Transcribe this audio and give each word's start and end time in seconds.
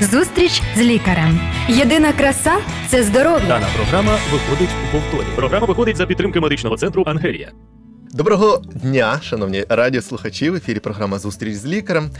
Зустріч 0.00 0.62
з 0.76 0.80
лікарем. 0.80 1.40
Єдина 1.68 2.12
краса 2.12 2.52
це 2.88 3.02
здоров'я. 3.02 3.48
Дана 3.48 3.66
програма 3.76 4.18
виходить 4.32 4.68
у 4.88 4.92
повторі. 4.92 5.26
Програма 5.36 5.66
виходить 5.66 5.96
за 5.96 6.06
підтримки 6.06 6.40
медичного 6.40 6.76
центру 6.76 7.02
Ангелія. 7.06 7.52
Доброго 8.12 8.62
дня, 8.74 9.18
шановні 9.22 9.64
радіослухачі. 9.68 10.50
В 10.50 10.54
ефірі 10.54 10.78
програма 10.78 11.18
Зустріч 11.18 11.54
з 11.54 11.66
лікарем, 11.66 12.10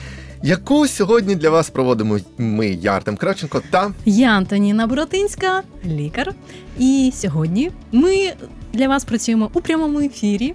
яку 0.42 0.86
сьогодні 0.88 1.34
для 1.34 1.50
вас 1.50 1.70
проводимо 1.70 2.18
ми, 2.38 2.66
я 2.66 2.92
Артем 2.92 3.16
Кравченко 3.16 3.62
та 3.70 3.90
Я 4.04 4.28
Антоніна 4.30 4.86
Боротинська, 4.86 5.62
лікар. 5.86 6.32
І 6.78 7.12
сьогодні 7.14 7.70
ми 7.92 8.32
для 8.72 8.88
вас 8.88 9.04
працюємо 9.04 9.50
у 9.54 9.60
прямому 9.60 10.00
ефірі. 10.00 10.54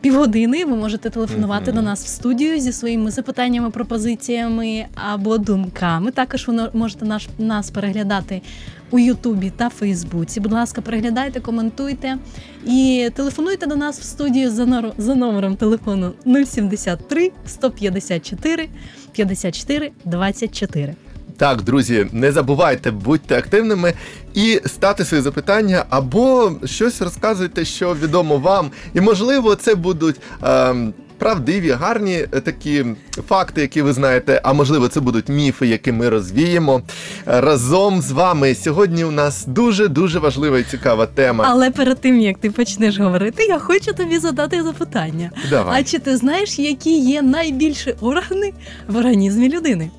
Півгодини 0.00 0.64
ви 0.64 0.76
можете 0.76 1.10
телефонувати 1.10 1.64
Мгм. 1.72 1.74
до 1.74 1.82
нас 1.82 2.04
в 2.04 2.08
студію 2.08 2.60
зі 2.60 2.72
своїми 2.72 3.10
запитаннями, 3.10 3.70
пропозиціями 3.70 4.86
або 4.94 5.38
думками. 5.38 6.10
Також 6.10 6.48
ви 6.48 6.70
можете 6.72 7.04
наш, 7.04 7.28
нас 7.38 7.70
переглядати 7.70 8.42
у 8.90 8.98
Ютубі 8.98 9.50
та 9.56 9.68
Фейсбуці. 9.68 10.40
Будь 10.40 10.52
ласка, 10.52 10.80
переглядайте, 10.80 11.40
коментуйте 11.40 12.18
і 12.66 13.10
телефонуйте 13.14 13.66
до 13.66 13.76
нас 13.76 14.00
в 14.00 14.02
студію 14.02 14.50
за, 14.50 14.64
нор- 14.64 14.92
за 14.98 15.14
номером 15.14 15.56
телефону 15.56 16.12
073 16.46 17.30
154 17.46 18.68
54 19.12 19.90
24. 20.04 20.94
Так, 21.40 21.62
друзі, 21.62 22.06
не 22.12 22.32
забувайте, 22.32 22.90
будьте 22.90 23.38
активними 23.38 23.92
і 24.34 24.60
ставте 24.66 25.04
свої 25.04 25.22
запитання 25.22 25.84
або 25.90 26.52
щось 26.64 27.02
розказуйте, 27.02 27.64
що 27.64 27.94
відомо 27.94 28.36
вам. 28.38 28.70
І 28.94 29.00
можливо, 29.00 29.54
це 29.54 29.74
будуть. 29.74 30.20
ем, 30.42 30.92
Правдиві, 31.18 31.70
гарні 31.70 32.14
е, 32.14 32.26
такі 32.40 32.86
факти, 33.28 33.60
які 33.60 33.82
ви 33.82 33.92
знаєте, 33.92 34.40
а 34.44 34.52
можливо, 34.52 34.88
це 34.88 35.00
будуть 35.00 35.28
міфи, 35.28 35.66
які 35.66 35.92
ми 35.92 36.08
розвіємо 36.08 36.82
е, 37.28 37.40
разом 37.40 38.00
з 38.00 38.10
вами. 38.10 38.54
Сьогодні 38.54 39.04
у 39.04 39.10
нас 39.10 39.44
дуже 39.46 39.88
дуже 39.88 40.18
важлива 40.18 40.58
і 40.58 40.62
цікава 40.62 41.06
тема. 41.06 41.44
Але 41.48 41.70
перед 41.70 42.00
тим 42.00 42.20
як 42.20 42.38
ти 42.38 42.50
почнеш 42.50 42.98
говорити, 42.98 43.44
я 43.44 43.58
хочу 43.58 43.92
тобі 43.92 44.18
задати 44.18 44.62
запитання. 44.62 45.30
Давай. 45.50 45.80
А 45.80 45.84
чи 45.84 45.98
ти 45.98 46.16
знаєш, 46.16 46.58
які 46.58 46.98
є 46.98 47.22
найбільші 47.22 47.94
органи 48.00 48.52
в 48.88 48.96
організмі 48.96 49.48
людини? 49.48 49.90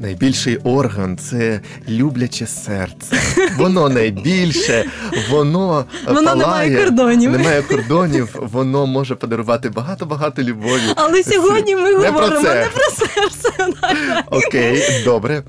Найбільший 0.00 0.56
орган 0.56 1.16
це 1.18 1.60
любляче 1.88 2.46
серце. 2.46 3.16
Воно 3.58 3.88
найбільше, 3.88 4.84
воно 5.30 5.84
Воно 6.06 6.20
не 6.20 6.26
палає, 6.28 6.46
має 6.70 6.84
кордонів. 6.84 7.30
Немає 7.32 7.62
кордонів, 7.62 8.36
воно 8.52 8.86
може 8.86 9.14
подарувати 9.14 9.68
багато-багато 9.68 10.42
любові. 10.42 10.80
Але 10.96 11.22
сьогодні 11.22 11.76
ми 11.76 11.82
Не 11.92 11.98
про 11.98 12.10
говоримо 12.12 12.40
це. 12.42 12.54
не 12.54 12.66
про 12.70 13.06
серце. 13.06 13.50
Окей, 14.30 14.82
добре. 15.04 15.42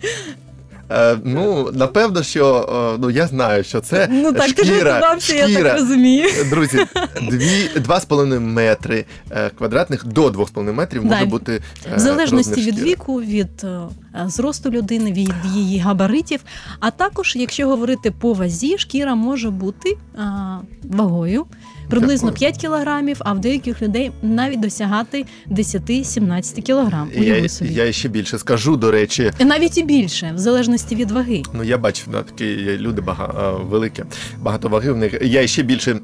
Е, 0.91 1.17
ну, 1.23 1.69
напевно, 1.73 2.23
що 2.23 2.69
е, 2.95 2.97
ну 3.01 3.09
я 3.09 3.27
знаю, 3.27 3.63
що 3.63 3.79
це 3.81 4.07
Ну 4.11 4.33
так 4.33 4.51
ти 4.51 4.63
ж 4.63 4.73
шкіра, 4.73 5.17
я 5.29 5.63
так 5.63 5.79
розумію. 5.79 6.29
Друзі, 6.49 6.85
дві, 7.21 7.69
два 7.75 7.99
з 7.99 8.05
половиною 8.05 8.41
метри 8.41 9.05
е, 9.31 9.49
квадратних 9.57 10.05
до 10.05 10.29
двох 10.29 10.47
з 10.49 10.51
половиною 10.51 10.77
метрів 10.77 11.05
може 11.05 11.25
бути 11.25 11.61
е, 11.91 11.95
В 11.95 11.99
залежності 11.99 12.61
від 12.61 12.73
шкіри. 12.73 12.91
віку, 12.91 13.21
від 13.21 13.63
е, 13.63 13.79
зросту 14.27 14.69
людини, 14.69 15.11
від 15.11 15.33
її 15.53 15.79
габаритів. 15.79 16.39
А 16.79 16.91
також, 16.91 17.35
якщо 17.35 17.67
говорити 17.67 18.11
по 18.11 18.33
вазі, 18.33 18.77
шкіра 18.77 19.15
може 19.15 19.49
бути 19.49 19.97
а, 20.17 20.57
вагою 20.83 21.45
приблизно 21.89 22.27
Якою? 22.27 22.51
5 22.51 22.57
кілограмів, 22.57 23.17
а 23.19 23.33
в 23.33 23.39
деяких 23.39 23.81
людей 23.81 24.11
навіть 24.21 24.59
досягати 24.59 25.25
10-17 25.51 26.61
кілограм. 26.61 27.09
Уяви 27.17 27.39
Я, 27.39 27.49
собі. 27.49 27.73
я 27.73 27.91
ще 27.91 28.09
більше 28.09 28.37
скажу, 28.37 28.77
до 28.77 28.91
речі, 28.91 29.31
Навіть 29.39 29.77
і 29.77 29.83
більше, 29.83 30.31
в 30.35 30.37
залежності 30.37 30.95
від 30.95 31.11
ваги. 31.11 31.43
Ну, 31.53 31.63
я 31.63 31.77
бачив, 31.77 32.07
да, 32.11 32.23
такі 32.23 32.77
люди 32.77 33.01
бага, 33.01 33.55
е, 33.59 33.63
великі, 33.63 34.03
багато 34.39 34.69
ваги 34.69 34.91
в 34.91 34.97
них. 34.97 35.17
Я 35.21 35.47
ще 35.47 35.63
більше, 35.63 35.99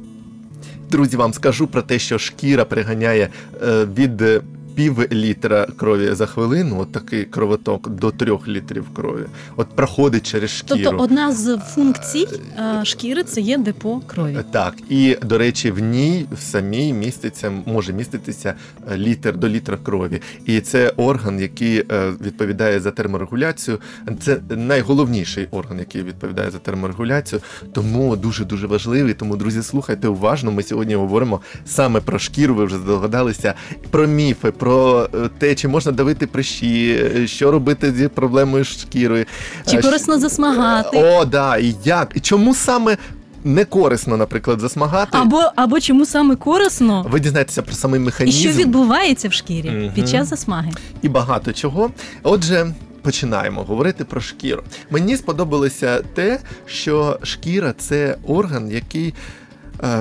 друзі, 0.90 1.18
вам 1.18 1.34
скажу 1.34 1.68
про 1.68 1.82
те, 1.82 2.00
що 2.00 2.18
шкіра 2.18 2.66
приганяє 2.66 3.30
е, 3.64 3.86
від 3.86 4.22
е, 4.22 4.42
пів 4.76 5.12
літра 5.12 5.68
крові 5.78 6.14
за 6.14 6.26
хвилину, 6.26 6.80
от 6.80 6.92
такий 6.92 7.26
кровоток, 7.26 7.90
до 7.90 8.12
трьох 8.12 8.48
літрів 8.48 8.86
крові. 8.94 9.26
От 9.56 9.68
проходить 9.68 10.28
через 10.32 10.50
шкіру. 10.50 10.80
Тобто 10.84 11.04
одна 11.04 11.32
з 11.32 11.58
функцій 11.58 12.28
е, 12.58 12.86
шкіри 12.86 13.24
це 13.24 13.42
є 13.42 13.58
депо 13.58 14.02
крові. 14.08 14.36
Е, 14.40 14.44
Так, 14.52 14.74
і 14.90 15.18
до 15.24 15.38
речі, 15.38 15.72
в 15.72 15.80
ній 15.80 16.26
в 16.32 16.42
самій 16.42 16.94
міститься, 16.94 17.52
може 17.66 17.94
міститися 17.94 18.54
е, 18.92 18.98
літр 18.98 19.38
до 19.38 19.50
літра 19.50 19.78
крові. 19.84 20.22
І 20.46 20.60
це 20.60 20.94
орган, 20.98 21.40
який 21.40 21.84
відповідає 22.22 22.80
за 22.80 22.92
терморегуляцію. 22.92 23.80
Це 24.22 24.40
найголовніший 24.50 25.48
орган, 25.52 25.80
який 25.80 26.04
відповідає 26.04 26.52
за 26.52 26.58
терморегуляцію. 26.58 27.42
Тому 27.74 28.16
дуже 28.16 28.46
дуже 28.46 28.68
важливий. 28.68 29.14
Тому, 29.14 29.36
друзі, 29.36 29.64
слухайте 29.64 30.08
уважно. 30.08 30.52
Ми 30.52 30.64
сьогодні 30.64 30.96
говоримо 30.96 31.42
саме 31.66 32.00
про 32.00 32.20
шкіру. 32.20 32.56
Ви 32.56 32.66
вже 32.66 32.78
здогадалися, 32.78 33.54
про 33.90 34.08
міфи, 34.08 34.52
про 34.62 35.10
е, 35.14 35.30
те, 35.38 35.56
чи 35.56 35.68
можна 35.68 35.92
давити 35.92 36.28
прищі, 36.28 37.02
е, 37.16 37.28
що 37.28 37.52
робити 37.52 37.94
зі 37.94 38.08
проблемою 38.08 38.66
з 38.66 38.68
шкірою. 38.68 39.26
Чи 39.68 39.78
Е, 39.78 39.82
корисно 39.82 40.20
засмагати? 40.20 40.98
О, 41.04 41.26
да, 41.26 41.58
і 41.58 41.76
як? 41.84 42.12
І 42.16 42.20
чому 42.20 42.56
саме 42.56 42.98
не 43.44 43.66
корисно, 43.66 44.18
наприклад, 44.18 44.60
засмагати? 44.60 45.18
Або, 45.18 45.42
або 45.56 45.80
чому 45.80 46.06
саме 46.06 46.36
корисно? 46.36 47.06
Ви 47.10 47.20
дізнаєтеся 47.20 47.62
про 47.62 47.74
самий 47.74 48.00
І 48.00 48.04
механізм 48.04 48.40
що 48.40 48.50
відбувається 48.52 49.30
в 49.30 49.34
шкірі 49.34 49.70
Мгм. 49.70 49.92
під 49.96 50.10
час 50.10 50.28
засмаги? 50.28 50.72
і 51.02 51.10
багато 51.10 51.54
чого. 51.54 51.92
Отже. 52.24 52.68
Починаємо 53.04 53.64
говорити 53.64 54.06
про 54.06 54.22
шкіру. 54.22 54.64
Мені 54.90 55.18
сподобалося 55.18 56.02
те, 56.14 56.40
що 56.66 57.20
шкіра 57.24 57.74
це 57.78 58.16
орган, 58.28 58.72
який, 58.72 59.14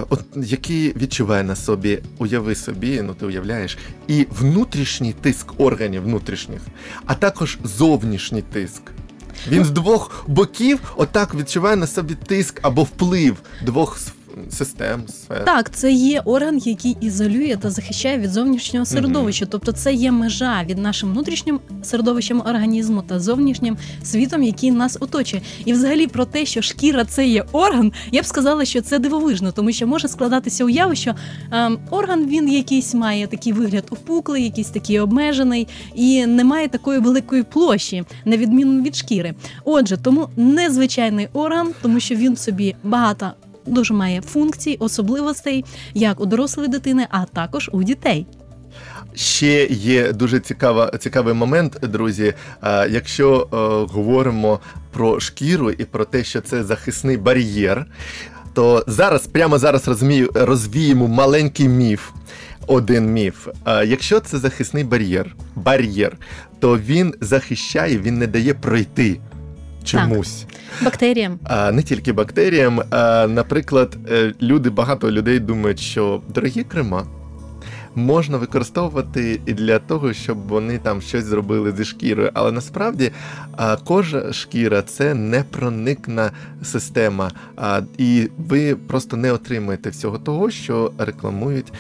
от, 0.09 0.25
який 0.37 0.97
відчуває 0.97 1.43
на 1.45 1.57
собі, 1.57 1.99
уяви 2.19 2.55
собі, 2.55 3.03
ну 3.03 3.15
ти 3.15 3.27
уявляєш, 3.27 3.79
і 4.09 4.27
внутрішній 4.41 5.13
тиск 5.13 5.61
органів 5.61 6.03
внутрішніх, 6.03 6.61
а 7.07 7.15
також 7.15 7.59
зовнішній 7.65 8.43
тиск. 8.43 8.83
Він 9.49 9.65
з 9.65 9.71
двох 9.71 10.25
боків 10.29 10.79
отак 10.97 11.35
відчуває 11.35 11.77
на 11.77 11.87
собі 11.87 12.15
тиск 12.15 12.59
або 12.63 12.83
вплив 12.83 13.37
двох 13.67 13.97
с- 13.99 14.13
систем, 14.51 15.03
сфер. 15.09 15.45
Так, 15.45 15.71
це 15.75 15.93
є 15.93 16.21
орган, 16.21 16.59
який 16.59 16.97
ізолює 17.01 17.57
та 17.61 17.71
захищає 17.71 18.19
від 18.19 18.31
зовнішнього 18.31 18.87
середовища. 18.87 19.47
Тобто 19.47 19.73
це 19.73 19.95
є 19.95 20.13
межа 20.13 20.65
від 20.69 20.79
нашим 20.79 21.11
внутрішнім 21.11 21.61
середовищем 21.83 22.41
організму 22.41 23.03
та 23.03 23.21
зовнішнім 23.21 23.77
світом, 24.03 24.43
який 24.43 24.71
нас 24.71 24.97
оточує. 25.01 25.43
І 25.65 25.73
взагалі 25.73 26.07
про 26.07 26.25
те, 26.25 26.47
що 26.47 26.63
шкіра 26.63 27.05
це 27.05 27.27
є 27.27 27.45
орган, 27.53 27.93
я 28.13 28.23
б 28.23 28.25
сказала, 28.25 28.65
що 28.65 28.81
це 28.81 28.99
дивовижно, 28.99 29.53
тому 29.53 29.73
що 29.73 29.87
може 29.87 30.09
складатися 30.09 30.65
уява, 30.65 30.95
що 30.95 31.15
ем, 31.53 31.79
орган 31.91 32.27
він 32.27 32.49
якийсь 32.49 32.95
має 32.95 33.27
такий 33.27 33.53
вигляд 33.53 33.85
опуклий, 33.91 34.45
якийсь 34.45 34.71
такий 34.71 35.01
обмежений 35.01 35.69
і 35.95 36.27
не 36.27 36.45
має 36.45 36.69
такої 36.69 36.99
великої 36.99 37.43
площі, 37.43 38.05
на 38.25 38.37
відміну 38.37 38.83
від 38.83 38.97
шкіри. 38.97 39.35
Отже, 39.65 39.97
тому 39.97 40.29
незвичайний 40.37 41.29
орган, 41.33 41.75
тому 41.83 42.01
що 42.01 42.15
він 42.15 42.35
в 42.35 42.39
собі 42.39 42.75
багато. 42.83 43.33
Дуже 43.67 43.95
має 43.95 44.21
функцій, 44.21 44.77
особливостей 44.81 45.65
як 45.95 46.21
у 46.21 46.27
дорослої 46.27 46.69
дитини, 46.69 47.07
а 47.11 47.25
також 47.25 47.71
у 47.73 47.83
дітей. 47.83 48.27
Ще 49.15 49.67
є 49.67 50.13
дуже 50.13 50.41
цікава, 50.41 50.93
цікавий 50.99 51.35
момент, 51.35 51.79
друзі. 51.83 52.35
Е, 52.63 52.89
Якщо 52.91 53.49
е, 53.53 53.57
говоримо 53.95 54.61
про 54.91 55.21
шкіру 55.21 55.71
і 55.71 55.85
про 55.85 56.05
те, 56.05 56.25
що 56.25 56.41
це 56.41 56.65
захисний 56.65 57.17
бар'єр, 57.17 57.87
то 58.55 58.85
зараз, 58.87 59.27
прямо 59.27 59.59
зараз 59.59 59.89
розумію, 59.89 60.31
розвіємо 60.35 61.09
маленький 61.09 61.69
міф. 61.69 62.11
Один 62.67 63.13
міф. 63.13 63.49
Е, 63.67 63.87
Якщо 63.87 64.21
це 64.21 64.39
захисний 64.39 64.85
бар'єр, 64.85 65.37
бар'єр, 65.57 66.17
то 66.61 66.79
він 66.79 67.15
захищає, 67.21 67.99
він 67.99 68.19
не 68.19 68.27
дає 68.27 68.55
пройти 68.55 69.21
чомусь. 69.85 70.47
Бактеріям. 70.83 71.39
А, 71.45 71.73
не 71.73 71.83
тільки 71.83 72.13
бактеріям. 72.13 72.83
А, 72.91 73.27
наприклад, 73.27 73.97
е, 74.11 74.35
люди, 74.43 74.71
багато 74.71 75.11
людей 75.11 75.39
думають, 75.39 75.81
що 75.81 76.23
дорогі 76.35 76.63
крема 76.63 77.07
можна 77.95 78.37
використовувати 78.37 79.41
і 79.47 79.53
для 79.53 79.79
того, 79.79 80.13
щоб 80.13 80.49
вони 80.49 80.79
там 80.79 81.03
щось 81.03 81.25
зробили 81.25 81.73
зі 81.77 81.85
шкірою. 81.85 82.31
Але 82.35 82.53
насправді 82.53 83.11
а, 83.57 83.77
кожа 83.77 84.33
шкіра 84.33 84.83
це 84.83 85.15
непроникна 85.15 86.31
система, 86.63 87.31
і 87.99 88.29
ви 88.39 88.77
просто 88.77 89.17
не 89.17 89.33
отримаєте 89.33 89.91
всього 89.91 90.19
того, 90.19 90.51
що 90.51 90.93
рекламують. 90.99 91.73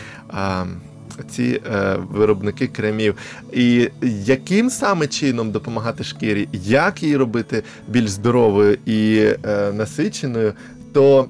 Ці 1.30 1.60
е, 1.66 1.96
виробники 2.10 2.66
кремів, 2.66 3.14
і 3.52 3.88
яким 4.02 4.70
саме 4.70 5.06
чином 5.06 5.50
допомагати 5.50 6.04
шкірі, 6.04 6.48
як 6.52 7.02
її 7.02 7.16
робити 7.16 7.62
більш 7.88 8.10
здоровою 8.10 8.78
і 8.86 9.16
е, 9.44 9.72
насиченою, 9.72 10.52
то 10.92 11.28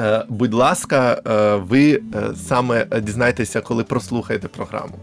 е, 0.00 0.24
будь 0.28 0.54
ласка, 0.54 1.22
е, 1.26 1.56
ви 1.56 1.92
е, 1.92 2.00
саме 2.48 2.86
дізнаєтеся, 3.02 3.60
коли 3.60 3.84
прослухаєте 3.84 4.48
програму. 4.48 4.94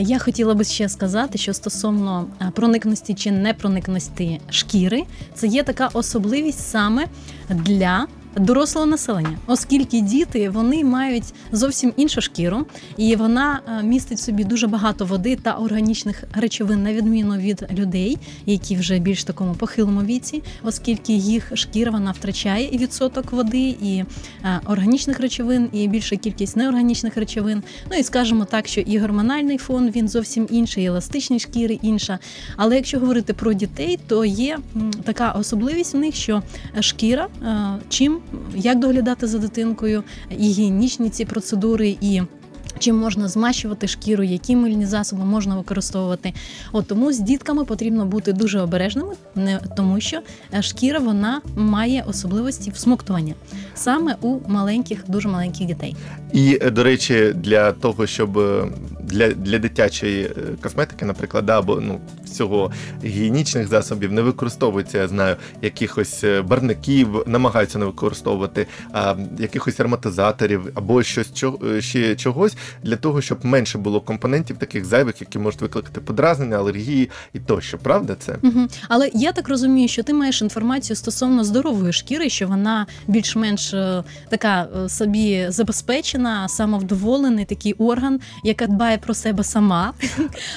Я 0.00 0.18
хотіла 0.18 0.54
би 0.54 0.64
ще 0.64 0.88
сказати, 0.88 1.38
що 1.38 1.54
стосовно 1.54 2.26
проникності 2.54 3.14
чи 3.14 3.30
непроникності 3.30 4.40
шкіри, 4.50 5.04
це 5.34 5.46
є 5.46 5.62
така 5.62 5.88
особливість 5.92 6.68
саме 6.68 7.06
для. 7.48 8.06
Дорослого 8.38 8.86
населення, 8.86 9.38
оскільки 9.46 10.00
діти 10.00 10.50
вони 10.50 10.84
мають 10.84 11.24
зовсім 11.52 11.92
іншу 11.96 12.20
шкіру, 12.20 12.66
і 12.96 13.16
вона 13.16 13.60
е, 13.68 13.82
містить 13.82 14.18
в 14.18 14.20
собі 14.20 14.44
дуже 14.44 14.66
багато 14.66 15.04
води 15.04 15.36
та 15.36 15.52
органічних 15.52 16.24
речовин, 16.34 16.82
на 16.82 16.92
відміну 16.92 17.36
від 17.36 17.66
людей, 17.78 18.18
які 18.46 18.76
вже 18.76 18.98
більш 18.98 19.24
такому 19.24 19.54
похилому 19.54 20.02
віці, 20.02 20.42
оскільки 20.62 21.12
їх 21.12 21.52
шкіра 21.54 21.90
вона 21.90 22.10
втрачає 22.10 22.68
і 22.72 22.78
відсоток 22.78 23.32
води, 23.32 23.76
і 23.82 24.04
е, 24.44 24.60
органічних 24.66 25.20
речовин, 25.20 25.68
і 25.72 25.88
більша 25.88 26.16
кількість 26.16 26.56
неорганічних 26.56 27.16
речовин. 27.16 27.62
Ну 27.90 27.98
і 27.98 28.02
скажімо 28.02 28.44
так, 28.44 28.68
що 28.68 28.80
і 28.80 28.98
гормональний 28.98 29.58
фон 29.58 29.90
він 29.90 30.08
зовсім 30.08 30.46
інший, 30.50 30.84
і 30.84 30.86
еластичність 30.86 31.48
шкіри 31.48 31.78
інша. 31.82 32.18
Але 32.56 32.76
якщо 32.76 32.98
говорити 32.98 33.34
про 33.34 33.52
дітей, 33.52 33.98
то 34.06 34.24
є 34.24 34.58
така 35.04 35.30
особливість 35.32 35.94
в 35.94 35.98
них, 35.98 36.14
що 36.14 36.42
шкіра 36.80 37.28
е, 37.42 37.78
чим 37.88 38.18
як 38.54 38.78
доглядати 38.78 39.26
за 39.26 39.38
дитинкою, 39.38 40.02
гігієнічні 40.32 41.10
ці 41.10 41.24
процедури 41.24 41.96
і. 42.00 42.22
Чим 42.78 42.96
можна 42.96 43.28
змащувати 43.28 43.88
шкіру, 43.88 44.24
які 44.24 44.56
мильні 44.56 44.86
засоби 44.86 45.24
можна 45.24 45.56
використовувати. 45.56 46.32
От 46.72 46.86
тому 46.86 47.12
з 47.12 47.18
дітками 47.18 47.64
потрібно 47.64 48.06
бути 48.06 48.32
дуже 48.32 48.60
обережними, 48.60 49.14
не 49.34 49.60
тому 49.76 50.00
що 50.00 50.20
е, 50.54 50.62
шкіра 50.62 50.98
вона 50.98 51.40
має 51.56 52.04
особливості 52.08 52.70
всмоктування 52.70 53.34
саме 53.74 54.16
у 54.20 54.36
маленьких, 54.48 55.04
дуже 55.08 55.28
маленьких 55.28 55.66
дітей. 55.66 55.96
І, 56.32 56.58
е, 56.62 56.70
до 56.70 56.84
речі, 56.84 57.32
для 57.36 57.72
того, 57.72 58.06
щоб 58.06 58.38
е, 58.38 58.66
для, 59.08 59.28
для 59.28 59.58
дитячої 59.58 60.24
е, 60.24 60.32
косметики, 60.62 61.04
наприклад, 61.04 61.46
да, 61.46 61.58
або 61.58 61.80
ну, 61.80 62.00
всього 62.24 62.72
гігієнічних 63.04 63.68
засобів 63.68 64.12
не 64.12 64.22
використовується, 64.22 64.98
я 64.98 65.08
знаю, 65.08 65.36
якихось 65.62 66.24
е, 66.24 66.42
барників, 66.42 67.22
намагаються 67.26 67.78
не 67.78 67.84
використовувати, 67.84 68.66
а, 68.92 69.16
якихось 69.38 69.80
ароматизаторів 69.80 70.72
або 70.74 71.02
щось 71.02 71.44
е, 71.64 71.80
ще 71.80 72.16
чогось 72.16 72.56
для 72.82 72.96
того, 72.96 73.20
щоб 73.20 73.38
менше 73.42 73.78
було 73.78 74.00
компонентів 74.00 74.56
таких 74.56 74.84
зайвих, 74.84 75.20
які 75.20 75.38
можуть 75.38 75.60
викликати 75.60 76.00
подразнення, 76.00 76.56
алергії 76.56 77.10
і 77.32 77.38
тощо. 77.38 77.78
Правда 77.78 78.16
це? 78.18 78.36
Угу. 78.42 78.66
Але 78.88 79.10
я 79.14 79.32
так 79.32 79.48
розумію, 79.48 79.88
що 79.88 80.02
ти 80.02 80.14
маєш 80.14 80.42
інформацію 80.42 80.96
стосовно 80.96 81.44
здорової 81.44 81.92
шкіри, 81.92 82.28
що 82.28 82.48
вона 82.48 82.86
більш-менш 83.06 83.74
така 84.28 84.68
собі 84.88 85.46
забезпечена, 85.48 86.48
самовдоволений 86.48 87.44
такий 87.44 87.72
орган, 87.72 88.20
яка 88.44 88.66
дбає 88.66 88.97
про 88.98 89.14
себе 89.14 89.44
сама, 89.44 89.92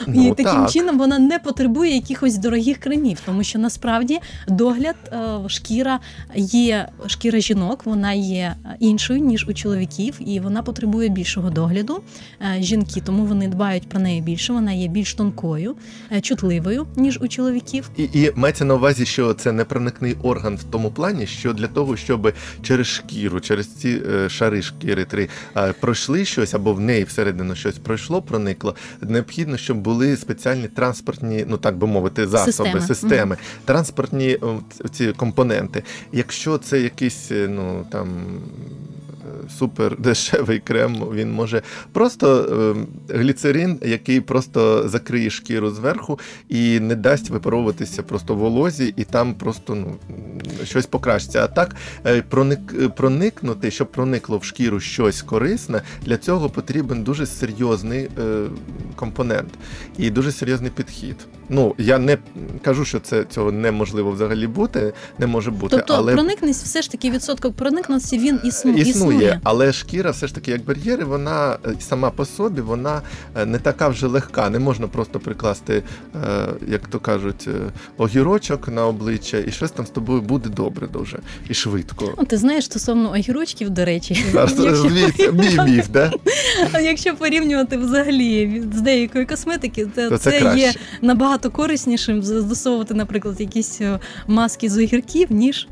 і 0.07 0.11
Ну, 0.11 0.35
таким 0.35 0.61
так. 0.61 0.71
чином 0.71 0.97
вона 0.97 1.19
не 1.19 1.39
потребує 1.39 1.95
якихось 1.95 2.38
дорогих 2.38 2.77
кремів, 2.77 3.21
тому 3.25 3.43
що 3.43 3.59
насправді 3.59 4.19
догляд 4.47 4.95
е, 5.13 5.49
шкіра 5.49 5.99
є 6.35 6.89
шкіра 7.07 7.39
жінок, 7.39 7.85
вона 7.85 8.13
є 8.13 8.55
е, 8.65 8.75
іншою 8.79 9.19
ніж 9.19 9.47
у 9.47 9.53
чоловіків, 9.53 10.13
і 10.19 10.39
вона 10.39 10.63
потребує 10.63 11.09
більшого 11.09 11.49
догляду. 11.49 12.01
Е, 12.41 12.61
Жінки, 12.61 13.01
тому 13.05 13.25
вони 13.25 13.47
дбають 13.47 13.89
про 13.89 13.99
неї 13.99 14.21
більше. 14.21 14.53
Вона 14.53 14.71
є 14.71 14.88
більш 14.88 15.13
тонкою, 15.13 15.75
чутливою 16.21 16.88
ніж 16.95 17.19
у 17.21 17.27
чоловіків. 17.27 17.89
І, 17.97 18.03
і 18.03 18.31
мається 18.35 18.65
на 18.65 18.73
увазі, 18.75 19.05
що 19.05 19.33
це 19.33 19.51
непроникний 19.51 20.15
орган 20.23 20.55
в 20.55 20.63
тому 20.63 20.91
плані, 20.91 21.27
що 21.27 21.53
для 21.53 21.67
того, 21.67 21.97
щоб 21.97 22.33
через 22.61 22.88
шкіру, 22.88 23.39
через 23.39 23.67
ці 23.67 24.01
шари 24.27 24.61
шкіри 24.61 25.05
три 25.05 25.29
пройшли 25.79 26.25
щось, 26.25 26.53
або 26.53 26.73
в 26.73 26.79
неї 26.79 27.03
всередину 27.03 27.55
щось 27.55 27.77
пройшло, 27.77 28.21
проникло, 28.31 28.75
необхідно, 29.01 29.57
щоб 29.57 29.78
були 29.78 30.18
спеціальні 30.18 30.68
транспортні, 30.68 31.45
ну 31.48 31.57
так 31.57 31.78
би 31.78 31.88
мовити, 31.88 32.28
засоби, 32.28 32.51
Системи. 32.51 32.81
системи, 32.88 33.38
транспортні 33.66 34.36
о, 34.36 34.60
ц- 34.78 34.89
ці 34.89 35.13
компоненти. 35.13 35.83
Якщо 36.12 36.57
це 36.57 36.80
якийсь, 36.81 37.31
е, 37.31 37.48
ну 37.50 37.86
там. 37.92 38.07
Супер 39.59 39.97
дешевий 40.00 40.59
крем, 40.59 40.95
він 41.13 41.31
може 41.31 41.62
просто 41.91 42.27
е, 43.09 43.15
гліцерин, 43.18 43.79
який 43.81 44.21
просто 44.21 44.89
закриє 44.89 45.29
шкіру 45.29 45.71
зверху 45.71 46.19
і 46.50 46.79
не 46.79 46.95
дасть 46.95 47.29
випаровуватися 47.29 48.03
просто 48.03 48.35
волозі, 48.35 48.94
і 48.97 49.03
там 49.03 49.33
просто 49.33 49.75
ну, 49.75 49.95
щось 50.63 50.85
покращиться. 50.85 51.44
А 51.44 51.47
так 51.47 51.75
е, 52.06 52.21
проник, 52.21 52.59
е, 52.81 52.89
проникнути, 52.89 53.71
щоб 53.71 53.91
проникло 53.91 54.38
в 54.38 54.44
шкіру 54.44 54.79
щось 54.79 55.21
корисне, 55.21 55.81
для 56.01 56.17
цього 56.17 56.50
потрібен 56.50 57.03
дуже 57.03 57.25
серйозний 57.25 58.09
е, 58.19 58.45
компонент 58.95 59.50
і 59.97 60.09
дуже 60.09 60.31
серйозний 60.31 60.71
підхід. 60.71 61.15
Ну 61.50 61.75
я 61.77 61.97
не 61.97 62.17
кажу, 62.62 62.85
що 62.85 63.00
це 63.00 63.24
цього 63.24 63.51
неможливо 63.51 64.12
взагалі 64.12 64.47
бути, 64.47 64.94
не 65.19 65.27
може 65.27 65.51
бути, 65.51 65.75
Тобто 65.75 65.94
але 65.94 66.13
проникність, 66.13 66.63
все 66.63 66.81
ж 66.81 66.91
таки 66.91 67.12
відсоток 67.12 67.56
проникності 67.56 68.17
він 68.17 68.39
існу, 68.44 68.74
існує, 68.74 69.11
існує. 69.12 69.40
але 69.44 69.74
шкіра, 69.74 70.12
все 70.12 70.28
ж 70.28 70.36
таки, 70.36 70.52
як 70.52 70.66
бар'єри, 70.66 71.04
вона 71.04 71.58
е, 71.66 71.75
сама 71.80 72.10
по 72.10 72.25
собі 72.25 72.62
вона 72.62 73.02
е, 73.36 73.46
не 73.46 73.60
така 73.60 73.88
вже 73.88 74.08
легка. 74.08 74.50
Не 74.50 74.60
можна 74.60 74.88
просто 74.88 75.19
прикласти, 75.19 75.84
е, 76.16 76.48
як 76.68 76.88
то 76.88 77.00
кажуть, 77.00 77.50
огірочок 77.98 78.68
на 78.68 78.88
обличчя, 78.88 79.38
і 79.38 79.52
щось 79.52 79.72
там 79.72 79.86
з 79.86 79.90
тобою 79.90 80.22
буде 80.22 80.50
добре 80.50 80.88
дуже 80.88 81.19
і 81.50 81.54
швидко. 81.54 82.13
Ну, 82.18 82.25
Ти 82.25 82.38
знаєш 82.38 82.66
стосовно 82.66 83.12
огірочків, 83.12 83.69
до 83.69 83.86
речі, 83.86 84.25
якщо- 84.34 85.31
мій 85.34 85.72
міф, 85.72 85.88
да? 85.90 86.12
Якщо 86.81 87.16
порівнювати 87.16 87.78
взагалі 87.78 88.63
з 88.74 88.81
деякої 88.81 89.25
косметики, 89.25 89.86
то, 89.86 90.18
це 90.18 90.54
є 90.58 90.74
набагато 91.02 91.52
кориснішим 91.52 92.24
застосовувати, 92.24 92.94
наприклад, 92.94 93.42
якісь 93.42 93.81
маски 94.28 94.69
з 94.69 94.78
огірків, 94.78 95.31
ніж 95.31 95.68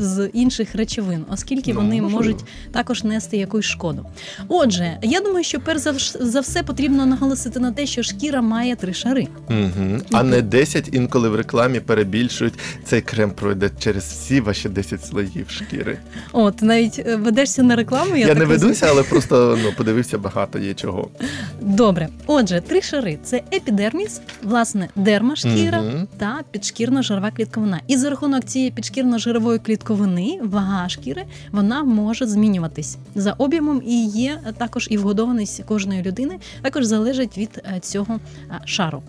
з 0.00 0.30
інших 0.32 0.74
речовин, 0.74 1.24
оскільки 1.32 1.72
Ну, 1.74 1.80
вони 1.80 2.02
можливо. 2.02 2.10
можуть 2.22 2.44
також 2.72 3.04
нести 3.04 3.36
якусь 3.36 3.64
шкоду. 3.64 4.06
Отже, 4.48 4.98
я 5.02 5.20
думаю, 5.20 5.44
що 5.44 5.60
перш 5.60 5.80
за, 6.20 6.40
все 6.40 6.62
потрібно 6.62 7.06
наголосити 7.06 7.60
на 7.60 7.72
те, 7.72 7.86
що 7.86 8.02
шкіра 8.02 8.42
має 8.42 8.76
три 8.76 8.94
шари. 8.94 9.28
Угу. 9.50 9.98
А 10.12 10.22
не 10.22 10.42
10, 10.42 10.88
інколи 10.92 11.28
в 11.28 11.34
рекламі 11.34 11.80
перебільшують. 11.80 12.54
Цей 12.84 13.00
крем 13.00 13.30
пройде 13.30 13.70
через 13.78 14.04
всі 14.04 14.40
ваші 14.40 14.68
10 14.68 15.04
слоїв 15.04 15.50
шкіри. 15.50 15.98
От 16.32 16.62
навіть 16.62 17.02
е, 17.06 17.16
ведешся 17.16 17.62
на 17.62 17.76
рекламу. 17.76 18.10
Я, 18.10 18.16
Я, 18.16 18.26
так 18.26 18.38
не 18.38 18.44
ведуся, 18.44 18.86
але 18.90 19.02
просто 19.02 19.58
ну, 19.64 19.72
подивився 19.76 20.18
багато 20.18 20.58
є 20.58 20.74
чого. 20.74 21.08
Добре, 21.60 22.08
отже, 22.26 22.62
три 22.68 22.82
шари: 22.82 23.18
це 23.24 23.42
епідерміс, 23.54 24.20
власне, 24.42 24.88
дерма 24.96 25.36
шкіра 25.36 25.82
Мгм. 25.82 26.08
та 26.18 26.40
підшкірно-жирова 26.54 27.36
клітковина. 27.36 27.80
І 27.86 27.96
за 27.96 28.10
рахунок 28.10 28.44
цієї 28.44 28.70
підшкірно-жирової 29.56 29.58
клітковини 29.58 30.40
вага 30.42 30.88
шкіри 30.88 31.24
вона 31.52 31.82
може 31.84 32.26
змінюватись 32.26 32.98
за 33.14 33.32
об'ємом 33.32 33.82
і 33.86 34.06
є 34.06 34.40
також 34.58 34.88
і 34.90 34.98
вгодованість 34.98 35.64
кожної 35.64 36.02
людини, 36.02 36.38
також 36.62 36.84
залежить 36.84 37.38
від 37.38 37.62
е, 37.64 37.80
цього 37.80 38.20
е, 38.50 38.60
шару. 38.64 39.02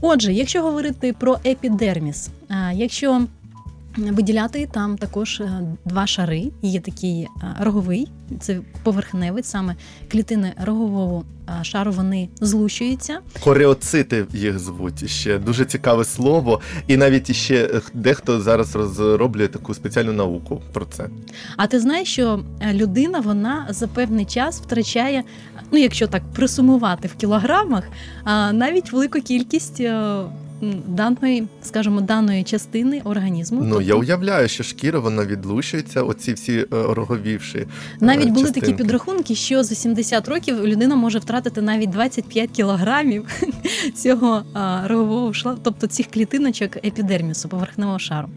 Отже, 0.00 0.32
якщо 0.32 0.62
говорити 0.62 1.12
про 1.12 1.38
епідерміс, 1.46 2.28
е, 2.50 2.72
якщо 2.74 3.26
виділяти 3.96 4.68
там 4.72 4.98
також 4.98 5.40
е, 5.40 5.60
два 5.84 6.06
шари, 6.06 6.50
є 6.62 6.80
такий 6.80 7.22
е, 7.22 7.28
роговий, 7.60 8.08
це 8.40 8.60
поверхневий, 8.82 9.42
саме 9.42 9.74
клітини 10.12 10.52
рогового 10.64 11.24
е, 11.60 11.64
шару 11.64 11.92
вони 11.92 12.28
злущуються. 12.40 13.18
Хореоцити 13.40 14.26
їх 14.32 14.58
звуть 14.58 15.10
ще 15.10 15.38
дуже 15.38 15.64
цікаве 15.64 16.04
слово, 16.04 16.60
і 16.86 16.96
навіть 16.96 17.36
ще 17.36 17.80
дехто 17.94 18.40
зараз 18.40 18.74
розроблює 18.76 19.48
таку 19.48 19.74
спеціальну 19.74 20.12
науку 20.12 20.62
про 20.72 20.84
це. 20.84 21.06
А 21.56 21.66
ти 21.66 21.80
знаєш, 21.80 22.08
що 22.08 22.40
людина 22.72 23.20
вона 23.20 23.66
за 23.70 23.86
певний 23.86 24.24
час 24.24 24.60
втрачає, 24.60 25.24
ну 25.70 25.78
якщо 25.78 26.06
так 26.06 26.22
присумувати 26.32 27.08
в 27.08 27.14
кілограмах, 27.14 27.84
навіть 28.52 28.92
велику 28.92 29.20
кількість. 29.20 29.82
Даної, 30.86 31.46
скажімо, 31.62 32.00
даної 32.00 32.44
частини 32.44 33.00
організму. 33.04 33.60
Ну 33.62 33.68
Тобто 33.68 33.82
я 33.82 33.94
уявляю, 33.94 34.48
що 34.48 34.62
шкіра 34.62 34.98
вона 34.98 35.24
відлущується, 35.24 36.02
оці 36.02 36.32
всі 36.32 36.58
е, 36.58 36.66
роговівши. 36.70 37.66
навіть 38.00 38.26
е, 38.26 38.30
були 38.30 38.44
частинки. 38.46 38.60
такі 38.60 38.82
підрахунки, 38.82 39.34
що 39.34 39.62
за 39.62 39.74
70 39.74 40.28
років 40.28 40.66
людина 40.66 40.96
може 40.96 41.18
втратити 41.18 41.62
навіть 41.62 41.90
25 41.90 42.50
кілограмів 42.50 43.26
цього 43.94 44.42
рогового 44.86 45.32
шла, 45.32 45.56
тобто 45.62 45.86
цих 45.86 46.06
клітиночок 46.06 46.76
епідермісу, 46.76 47.48
поверхневого 47.48 47.98
шару. 47.98 48.28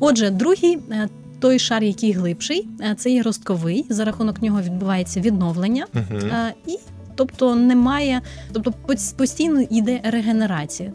Отже, 0.00 0.30
другий. 0.30 0.78
е, 0.90 1.08
Той 1.40 1.58
шар, 1.58 1.82
який 1.82 2.12
глибший, 2.12 2.68
це 2.96 3.10
є 3.10 3.22
ростковий. 3.22 3.86
За 3.88 4.04
рахунок 4.04 4.42
нього 4.42 4.62
відбувається 4.62 5.20
відновлення. 5.20 5.86
Е, 5.94 6.54
і 6.66 6.78
тобто 7.20 7.54
немає, 7.54 8.20
тобто 8.52 8.72
постійно 9.16 9.60
йде 9.60 10.00
регенерація. 10.04 10.92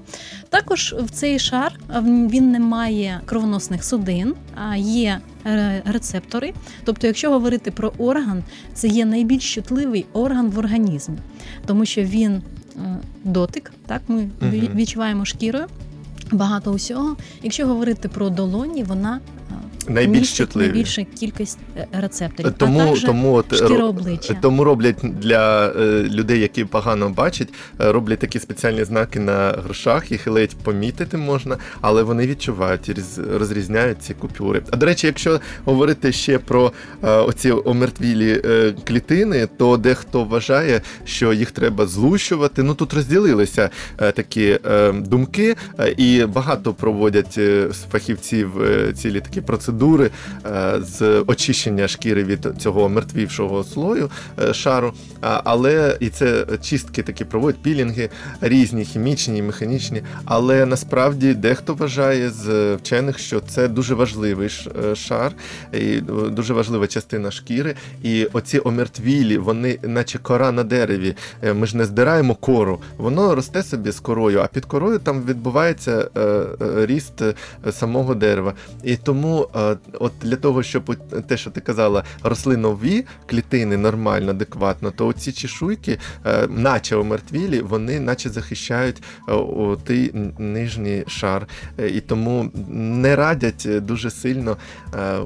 Також 0.50 0.96
в 1.00 1.10
цей 1.10 1.40
шар 1.40 1.80
він 2.04 2.52
не 2.52 2.60
має 2.60 3.22
кровоносних 3.26 3.84
судин, 3.84 4.34
а 4.56 4.76
є 4.76 5.20
е, 5.46 5.82
рецептори. 5.86 6.54
Тобто, 6.84 7.08
якщо 7.08 7.32
говорити 7.32 7.72
про 7.72 7.94
орган, 7.98 8.44
це 8.74 8.88
є 8.88 9.06
найбільш 9.06 9.54
чутливий 9.54 10.06
орган 10.14 10.50
в 10.50 10.58
організмі, 10.58 11.18
тому 11.66 11.86
що 11.86 12.04
він 12.04 12.32
е, 12.34 12.98
дотик. 13.24 13.74
Так, 13.88 14.02
ми 14.08 14.30
відчуваємо 14.76 15.26
шкірою. 15.26 15.66
Багато 16.32 16.72
усього. 16.72 17.18
Якщо 17.44 17.68
говорити 17.68 18.10
про 18.10 18.30
долоні, 18.30 18.84
вона 18.84 19.20
Найбільш 19.90 20.38
чутливі. 20.38 20.68
найбільша 20.68 21.06
кількість 21.20 21.60
е, 21.78 21.88
рецепторів. 21.94 22.54
Тому, 22.58 22.80
а 22.80 22.84
також 22.84 23.02
тому, 23.02 23.34
от, 23.34 23.56
шкіра 23.56 23.86
обличчя. 23.86 24.38
тому 24.42 24.64
роблять 24.64 24.98
для 25.02 25.68
е, 25.68 26.04
людей, 26.04 26.40
які 26.40 26.66
погано 26.66 27.10
бачать, 27.10 27.48
е, 27.82 27.92
роблять 27.92 28.20
такі 28.20 28.40
спеціальні 28.40 28.84
знаки 28.84 29.20
на 29.20 29.56
грошах, 29.66 30.12
їх 30.12 30.28
ледь 30.28 30.56
помітити 30.56 31.18
можна, 31.18 31.58
але 31.82 32.04
вони 32.04 32.28
відчувають 32.28 32.90
і 32.90 32.96
розрізняють 33.38 34.02
ці 34.02 34.14
купюри. 34.14 34.62
А 34.72 34.78
до 34.78 34.86
речі, 34.86 35.08
якщо 35.08 35.40
говорити 35.66 36.12
ще 36.12 36.40
про 36.40 36.72
оці 37.02 37.52
омертвілі 37.66 38.42
клітини, 38.88 39.48
то 39.58 39.78
дехто 39.78 40.24
вважає, 40.24 40.82
що 41.06 41.34
їх 41.34 41.52
треба 41.52 41.88
злущувати. 41.88 42.64
Ну 42.64 42.74
тут 42.74 42.94
розділилися 42.94 43.70
такі 43.98 44.60
думки, 44.94 45.56
і 45.98 46.26
багато 46.26 46.74
проводять 46.74 47.40
фахівців 47.92 48.52
цілі 48.96 49.22
такі 49.22 49.42
процедури 49.42 49.75
е, 49.82 50.10
з 50.82 51.24
очищення 51.28 51.88
шкіри 51.88 52.24
від 52.24 52.48
цього 52.58 52.90
мертвівшого 52.90 53.64
слою 53.64 54.10
е, 54.40 54.54
шару. 54.54 54.94
Але 55.22 55.98
і 56.00 56.10
це 56.10 56.46
чистки 56.62 57.04
такі 57.04 57.26
проводять 57.26 57.62
пілінги 57.62 58.10
різні, 58.42 58.86
хімічні, 58.86 59.42
механічні. 59.42 60.02
Але 60.26 60.66
насправді 60.66 61.34
дехто 61.34 61.74
вважає 61.74 62.30
з 62.30 62.76
вчених, 62.76 63.20
що 63.20 63.40
це 63.40 63.68
дуже 63.68 63.96
важливий 63.96 64.50
е, 64.86 64.96
шар, 64.96 65.32
і 65.74 66.02
дуже 66.32 66.54
важлива 66.54 66.88
частина 66.88 67.32
шкіри. 67.32 67.76
І 68.04 68.26
оці 68.26 68.62
омертвілі, 68.64 69.38
вони, 69.38 69.80
наче 69.84 70.20
кора 70.20 70.52
на 70.52 70.64
дереві. 70.64 71.16
Ми 71.54 71.68
ж 71.68 71.78
не 71.78 71.86
здираємо 71.86 72.36
кору, 72.36 72.80
воно 72.98 73.36
росте 73.36 73.64
собі 73.64 73.92
з 73.92 74.00
корою, 74.00 74.40
а 74.40 74.48
під 74.48 74.66
корою 74.66 75.00
там 75.00 75.24
відбувається 75.24 76.10
ріст 76.76 77.22
самого 77.72 78.16
дерева. 78.16 78.54
І 78.84 78.96
тому, 78.96 79.48
от 80.00 80.12
для 80.22 80.36
того, 80.36 80.64
щоб 80.64 80.96
те, 81.28 81.38
що 81.38 81.52
ти 81.52 81.62
казала, 81.62 82.04
росли 82.24 82.58
нові 82.58 83.06
клітини 83.26 83.78
нормально, 83.78 84.32
адекватно, 84.32 84.92
то 84.92 85.14
ці 85.14 85.32
чешуйки, 85.32 86.00
е, 86.26 86.48
наче 86.48 86.96
омертвілі, 86.96 87.62
вони 87.62 88.00
наче 88.00 88.30
захищають 88.30 89.04
е, 89.30 89.34
той 89.84 90.12
нижній 90.40 91.04
шар. 91.08 91.48
Е, 91.80 91.90
І 91.90 92.02
тому 92.02 92.52
не 92.70 93.16
радять 93.16 93.68
дуже 93.82 94.12
сильно 94.12 94.58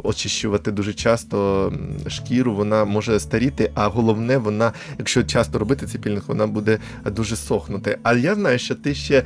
очищувати 0.03 0.71
дуже 0.71 0.93
часто 0.93 1.73
шкіру, 2.07 2.55
вона 2.55 2.85
може 2.85 3.19
старіти, 3.19 3.71
а 3.75 3.87
головне, 3.87 4.37
вона, 4.37 4.73
якщо 4.97 5.23
часто 5.23 5.59
робити 5.59 5.87
цей 5.87 6.01
пілінг, 6.01 6.21
вона 6.27 6.47
буде 6.47 6.77
дуже 7.05 7.35
сохнути. 7.35 7.97
А 8.03 8.13
я 8.13 8.35
знаю, 8.35 8.59
що 8.59 8.75
ти 8.75 8.95
ще 8.95 9.23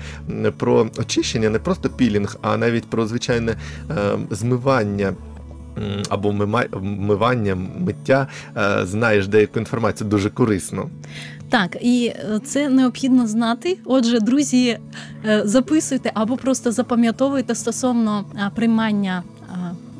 про 0.58 0.90
очищення, 0.98 1.50
не 1.50 1.60
просто 1.60 1.90
пілінг, 1.90 2.38
а 2.42 2.58
навіть 2.58 2.90
про 2.90 3.08
звичайне 3.08 3.56
е, 3.90 4.18
змивання. 4.30 5.03
М, 5.08 6.04
Або 6.10 6.30
вмивання, 6.72 7.56
миття, 7.56 8.28
е, 8.58 8.86
знаєш 8.86 9.28
деяку 9.28 9.60
інформацію 9.60 10.10
дуже 10.10 10.30
корисно. 10.30 10.90
Так, 11.50 11.78
і 11.82 12.06
е, 12.16 12.40
це 12.46 12.70
необхідно 12.70 13.28
знати. 13.28 13.78
Отже, 13.86 14.20
друзі, 14.20 14.78
е, 15.26 15.42
записуйте 15.46 16.12
або 16.14 16.38
просто 16.38 16.72
запам'ятовуйте 16.72 17.56
стосовно 17.56 18.26
приймання 18.56 19.24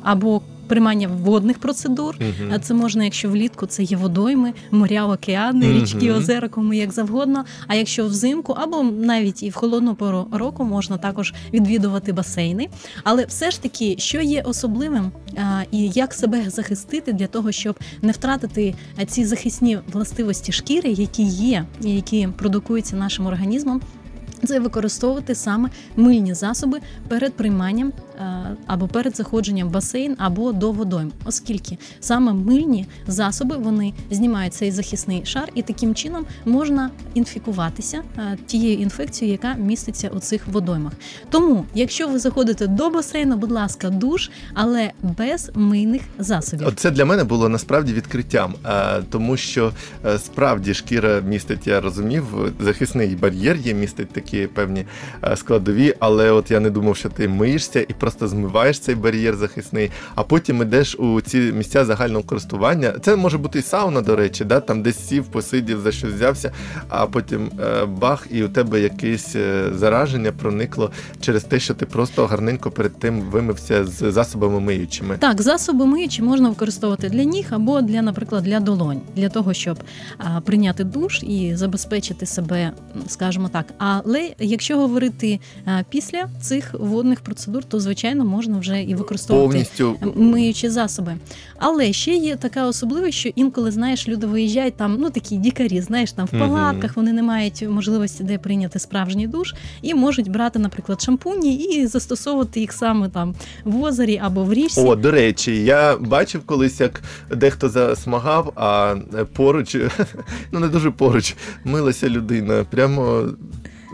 або 0.02 0.42
приймання 0.66 1.08
водних 1.08 1.58
процедур. 1.58 2.18
А 2.52 2.58
це 2.58 2.74
можна, 2.74 3.04
якщо 3.04 3.28
влітку 3.30 3.66
це 3.66 3.82
є 3.82 3.96
водойми, 3.96 4.52
моря, 4.70 5.06
океани, 5.06 5.66
Мгм. 5.66 5.78
річки, 5.82 6.12
озера, 6.12 6.48
кому 6.48 6.74
як 6.74 6.92
завгодно. 6.92 7.44
А 7.66 7.74
якщо 7.74 8.06
взимку, 8.06 8.52
або 8.52 8.82
навіть 8.82 9.42
і 9.42 9.50
в 9.50 9.54
холодну 9.54 9.94
пору 9.94 10.26
року 10.32 10.64
можна 10.64 10.98
також 10.98 11.34
відвідувати 11.52 12.12
басейни. 12.12 12.68
Але 13.04 13.24
все 13.24 13.50
ж 13.50 13.62
таки, 13.62 13.94
що 13.98 14.20
є 14.20 14.40
особливим, 14.42 15.10
а, 15.36 15.62
і 15.70 15.88
як 15.94 16.14
себе 16.14 16.50
захистити 16.50 17.12
для 17.12 17.26
того, 17.26 17.52
щоб 17.52 17.78
не 18.02 18.12
втратити 18.12 18.74
ці 19.06 19.24
захисні 19.24 19.78
властивості 19.92 20.52
шкіри, 20.52 20.90
які 20.90 21.22
є, 21.22 21.64
і 21.82 21.90
які 21.94 22.28
продукуються 22.38 22.96
нашим 22.96 23.26
організмом. 23.26 23.80
Це 24.46 24.60
використовувати 24.60 25.34
саме 25.34 25.70
мильні 25.96 26.34
засоби 26.34 26.78
перед 27.08 27.34
прийманням 27.34 27.92
або 28.66 28.88
перед 28.88 29.16
заходженням 29.16 29.68
в 29.68 29.70
басейн 29.70 30.16
або 30.18 30.52
до 30.52 30.72
водойм, 30.72 31.12
оскільки 31.24 31.78
саме 32.00 32.32
мильні 32.32 32.86
засоби 33.06 33.56
вони 33.56 33.92
знімають 34.10 34.54
цей 34.54 34.70
захисний 34.70 35.22
шар, 35.24 35.48
і 35.54 35.62
таким 35.62 35.94
чином 35.94 36.26
можна 36.44 36.90
інфікуватися 37.14 38.02
е, 38.18 38.38
тією 38.46 38.78
інфекцією, 38.78 39.32
яка 39.32 39.54
міститься 39.60 40.08
у 40.08 40.18
цих 40.18 40.46
водоймах. 40.46 40.92
Тому, 41.30 41.64
якщо 41.74 42.08
ви 42.08 42.18
заходите 42.18 42.66
до 42.66 42.90
басейну, 42.90 43.36
будь 43.36 43.50
ласка, 43.50 43.90
душ, 43.90 44.30
але 44.54 44.90
без 45.02 45.50
мийних 45.54 46.02
засобів. 46.18 46.74
Це 46.76 46.90
для 46.90 47.04
мене 47.04 47.24
було 47.24 47.48
насправді 47.48 47.92
відкриттям, 47.92 48.54
е, 48.66 49.02
тому 49.10 49.36
що 49.36 49.72
е, 50.06 50.18
справді 50.18 50.74
шкіра 50.74 51.20
містить, 51.20 51.66
я 51.66 51.80
розумів, 51.80 52.24
захисний 52.60 53.16
бар'єр 53.16 53.56
є, 53.56 53.74
містить 53.74 54.10
такі 54.10 54.46
певні 54.46 54.86
е, 55.24 55.36
складові, 55.36 55.94
але 55.98 56.30
от 56.30 56.50
я 56.50 56.60
не 56.60 56.70
думав, 56.70 56.96
що 56.96 57.08
ти 57.08 57.28
миєшся 57.28 57.80
і 57.80 57.92
просто 58.04 58.28
змиваєш 58.28 58.78
цей 58.78 58.94
бар'єр 58.94 59.36
захисний, 59.36 59.90
а 60.14 60.22
потім 60.22 60.62
йдеш 60.62 60.94
у 60.98 61.20
ці 61.20 61.38
місця 61.38 61.84
загального 61.84 62.22
користування. 62.22 62.92
Це 63.02 63.16
може 63.16 63.38
бути 63.38 63.58
і 63.58 63.62
сауна, 63.62 64.00
до 64.00 64.16
речі, 64.16 64.44
да? 64.44 64.60
там 64.60 64.82
десь 64.82 65.08
сів, 65.08 65.24
посидів, 65.24 65.80
за 65.80 65.92
щось 65.92 66.12
взявся, 66.12 66.52
а 66.88 67.06
потім 67.06 67.50
е, 67.60 67.84
бах, 67.84 68.26
і 68.30 68.44
у 68.44 68.48
тебе 68.48 68.80
якесь 68.80 69.36
е, 69.36 69.64
зараження 69.74 70.32
проникло 70.32 70.90
через 71.20 71.44
те, 71.44 71.60
що 71.60 71.74
ти 71.74 71.86
просто 71.86 72.26
гарненько 72.26 72.70
перед 72.70 72.98
тим 72.98 73.20
вимився 73.20 73.84
з 73.84 74.12
засобами 74.12 74.60
миючими. 74.60 75.16
Так, 75.18 75.42
засоби 75.42 75.86
миючі 75.86 76.22
можна 76.22 76.48
використовувати 76.48 77.08
для 77.08 77.24
ніг 77.24 77.46
або 77.50 77.80
для, 77.80 78.02
наприклад, 78.02 78.44
для 78.44 78.60
долонь, 78.60 79.00
для 79.16 79.28
того, 79.28 79.54
щоб 79.54 79.78
а, 80.18 80.40
прийняти 80.40 80.84
душ 80.84 81.22
і 81.22 81.54
забезпечити 81.54 82.26
себе, 82.26 82.72
скажімо 83.08 83.48
так. 83.52 83.66
Але 83.78 84.30
якщо 84.38 84.76
говорити 84.76 85.40
а, 85.64 85.82
після 85.90 86.28
цих 86.40 86.74
водних 86.74 87.20
процедур, 87.20 87.64
то 87.64 87.80
звичайно 87.80 87.93
можна 88.14 88.58
вже 88.58 88.82
і 88.82 88.94
використовувати 88.94 89.48
Повністю 89.48 89.96
миючі 90.14 90.68
засоби. 90.68 91.16
Але 91.58 91.92
ще 91.92 92.10
є 92.10 92.36
така 92.36 92.66
особливість, 92.66 93.18
що 93.18 93.28
інколи 93.34 93.70
знаєш, 93.70 94.08
люди 94.08 94.26
виїжджають 94.26 94.76
там, 94.76 94.96
ну 95.00 95.10
такі 95.10 95.36
дікарі, 95.36 95.80
знаєш, 95.80 96.12
там 96.12 96.26
в 96.26 96.30
палатках 96.30 96.96
вони 96.96 97.12
не 97.12 97.22
мають 97.22 97.68
можливості 97.68 98.24
де 98.24 98.38
прийняти 98.38 98.78
справжній 98.78 99.26
душ, 99.26 99.54
і 99.82 99.94
можуть 99.94 100.30
брати, 100.30 100.58
наприклад, 100.58 101.02
шампуні 101.02 101.54
і 101.54 101.86
застосовувати 101.86 102.60
їх 102.60 102.72
саме 102.72 103.08
там 103.08 103.34
в 103.64 103.82
озері 103.82 104.20
або 104.24 104.44
в 104.44 104.52
річці. 104.52 104.80
О, 104.80 104.96
до 104.96 105.10
речі, 105.10 105.64
я 105.64 105.96
бачив 105.96 106.40
колись, 106.46 106.80
як 106.80 107.02
дехто 107.30 107.68
засмагав, 107.68 108.52
а 108.56 108.96
поруч, 109.32 109.76
ну 110.52 110.60
не 110.60 110.68
дуже 110.68 110.90
поруч, 110.90 111.34
милася 111.64 112.08
людина. 112.08 112.64
Прямо 112.70 113.28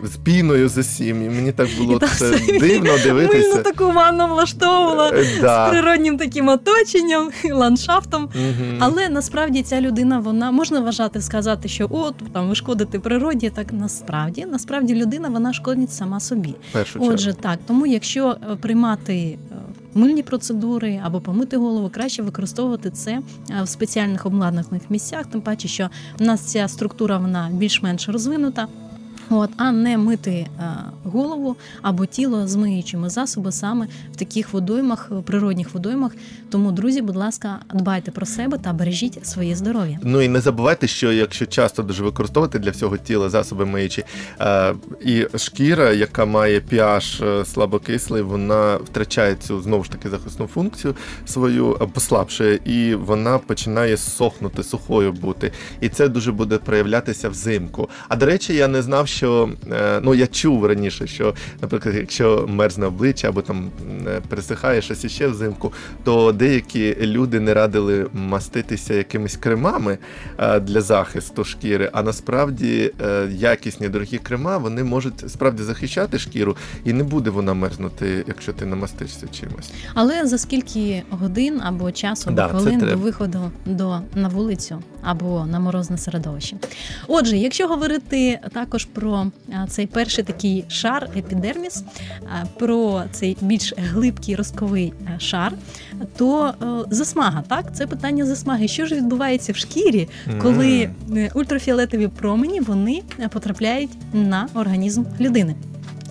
з 0.04 0.16
піною 0.16 0.68
з 0.68 0.78
усім. 0.78 1.24
І 1.26 1.28
мені 1.28 1.52
так 1.52 1.68
було 1.78 1.96
І 2.02 2.06
це 2.06 2.38
собі 2.38 2.58
дивно 2.58 2.90
Мильну 2.92 2.98
дивитися. 3.04 3.62
таку 3.62 3.92
ванну 3.92 4.26
влаштовувала 4.26 5.10
Е, 5.14 5.24
з 5.24 5.70
природнім 5.70 6.18
таким 6.18 6.48
оточенням, 6.48 7.30
ландшафтом. 7.52 8.22
Мгм. 8.34 8.76
Але 8.78 9.08
насправді 9.08 9.62
ця 9.62 9.80
людина, 9.80 10.18
вона 10.18 10.50
можна 10.50 10.80
вважати, 10.80 11.20
сказати, 11.20 11.68
що 11.68 11.86
от 11.90 12.14
там 12.32 12.48
ви 12.48 12.54
шкодите 12.54 12.98
природі. 12.98 13.50
Так 13.54 13.72
насправді, 13.72 14.46
насправді 14.50 14.94
людина 14.94 15.28
вона 15.28 15.52
шкодить 15.52 15.92
сама 15.92 16.20
собі. 16.20 16.54
Першу 16.72 16.92
чергу. 16.92 17.08
Отже, 17.14 17.32
так 17.32 17.58
тому, 17.66 17.86
якщо 17.86 18.36
е, 18.52 18.56
приймати 18.56 19.14
е, 19.14 19.36
мильні 19.94 20.22
процедури 20.22 21.00
або 21.04 21.20
помити 21.20 21.56
голову, 21.56 21.90
краще 21.94 22.22
використовувати 22.22 22.90
це 22.90 23.20
в 23.62 23.68
спеціальних 23.68 24.26
обладнаних 24.26 24.82
місцях, 24.88 25.26
тим 25.26 25.40
паче, 25.40 25.68
що 25.68 25.88
в 26.18 26.22
нас 26.22 26.40
ця 26.40 26.68
структура 26.68 27.18
вона 27.18 27.50
більш-менш 27.52 28.08
розвинута. 28.08 28.66
От, 29.32 29.50
а 29.56 29.72
не 29.72 29.98
мити 29.98 30.30
е, 30.30 30.46
голову 31.04 31.56
або 31.82 32.06
тіло 32.06 32.48
з 32.48 32.56
миючими 32.56 33.10
засоби 33.10 33.52
саме 33.52 33.86
в 34.12 34.16
таких 34.16 34.52
водоймах, 34.52 35.08
е, 35.12 35.22
природних 35.22 35.74
водоймах. 35.74 36.12
Тому, 36.50 36.72
друзі, 36.72 37.02
будь 37.02 37.16
ласка, 37.16 37.58
дбайте 37.74 38.10
про 38.10 38.26
себе 38.26 38.58
та 38.58 38.72
бережіть 38.72 39.26
своє 39.26 39.56
здоров'я. 39.56 39.98
Ну 40.02 40.22
і 40.22 40.28
не 40.28 40.40
забувайте, 40.40 40.86
що 40.86 41.12
якщо 41.12 41.46
часто 41.46 41.82
дуже 41.82 42.02
використовувати 42.04 42.58
для 42.58 42.70
всього 42.70 42.96
тіла 42.96 43.30
засоби 43.30 43.66
миючі, 43.66 44.04
е, 44.40 44.74
і 45.04 45.26
шкіра, 45.38 45.92
яка 45.92 46.24
має 46.24 46.60
pH 46.60 47.44
слабокислий, 47.44 48.22
вона 48.22 48.76
втрачає 48.76 49.34
цю 49.34 49.62
знову 49.62 49.84
ж 49.84 49.90
таки 49.90 50.10
захисну 50.10 50.46
функцію 50.46 50.94
свою, 51.26 51.88
послабшує, 51.94 52.60
і 52.64 52.94
вона 52.94 53.38
починає 53.38 53.96
сохнути, 53.96 54.62
сухою 54.62 55.12
бути. 55.12 55.52
І 55.80 55.88
це 55.88 56.08
дуже 56.08 56.32
буде 56.32 56.58
проявлятися 56.58 57.28
взимку. 57.28 57.88
А 58.08 58.16
до 58.16 58.26
речі, 58.26 58.54
я 58.54 58.68
не 58.68 58.82
знав. 58.82 59.08
Що 59.20 59.50
е, 59.72 60.00
ну 60.02 60.14
я 60.14 60.26
чув 60.26 60.66
раніше, 60.66 61.06
що, 61.06 61.34
наприклад, 61.62 61.94
якщо 61.94 62.46
мерзне 62.48 62.86
обличчя 62.86 63.28
або 63.28 63.42
там 63.42 63.70
е, 64.06 64.20
пересихає 64.28 64.82
щось 64.82 65.04
іще 65.04 65.28
взимку, 65.28 65.72
то 66.04 66.32
деякі 66.32 66.96
люди 67.00 67.40
не 67.40 67.54
радили 67.54 68.06
маститися 68.12 68.94
якимись 68.94 69.36
кремами 69.36 69.98
е, 70.38 70.60
для 70.60 70.80
захисту 70.80 71.44
шкіри. 71.44 71.90
А 71.92 72.02
насправді 72.02 72.92
якісні 73.30 73.88
дорогі 73.88 74.18
крема 74.18 74.58
вони 74.58 74.84
можуть 74.84 75.30
справді 75.30 75.62
захищати 75.62 76.18
шкіру, 76.18 76.56
і 76.84 76.92
не 76.92 77.04
буде 77.04 77.30
вона 77.30 77.54
мерзнути, 77.54 78.24
якщо 78.26 78.52
ти 78.52 78.66
намастишся 78.66 79.26
чимось. 79.40 79.72
Але 79.94 80.26
за 80.26 80.38
скільки 80.38 81.02
годин 81.10 81.60
або 81.64 81.92
часу 81.92 82.24
або 82.26 82.36
Да, 82.36 82.48
хвилин 82.48 82.78
до 82.78 82.96
виходу 82.96 83.50
до 83.66 83.98
на 84.14 84.28
вулицю 84.28 84.82
або 85.02 85.46
на 85.46 85.60
морозне 85.60 85.98
середовище? 85.98 86.56
Отже, 87.08 87.36
якщо 87.36 87.68
говорити 87.68 88.40
також 88.52 88.84
про 88.84 89.09
а, 89.14 89.66
цей 89.68 89.86
перший 89.86 90.24
такий 90.24 90.64
шар 90.68 91.08
епідерміс, 91.16 91.84
про 92.58 93.02
цей 93.12 93.36
більш 93.40 93.74
глибкий 93.76 94.36
розковий 94.36 94.92
шар, 95.18 95.52
то 96.16 96.46
е, 96.48 96.54
засмага, 96.90 97.42
так, 97.48 97.76
це 97.76 97.86
питання 97.86 98.26
засмаги. 98.26 98.68
Що 98.68 98.86
ж 98.86 98.94
відбувається 98.94 99.52
в 99.52 99.56
шкірі, 99.56 100.08
коли 100.42 100.90
е, 101.16 101.30
ультрафіолетові 101.34 102.08
промені 102.08 102.60
вони 102.60 103.02
е, 103.20 103.28
потрапляють 103.28 103.90
на 104.12 104.48
організм 104.54 105.04
людини? 105.20 105.54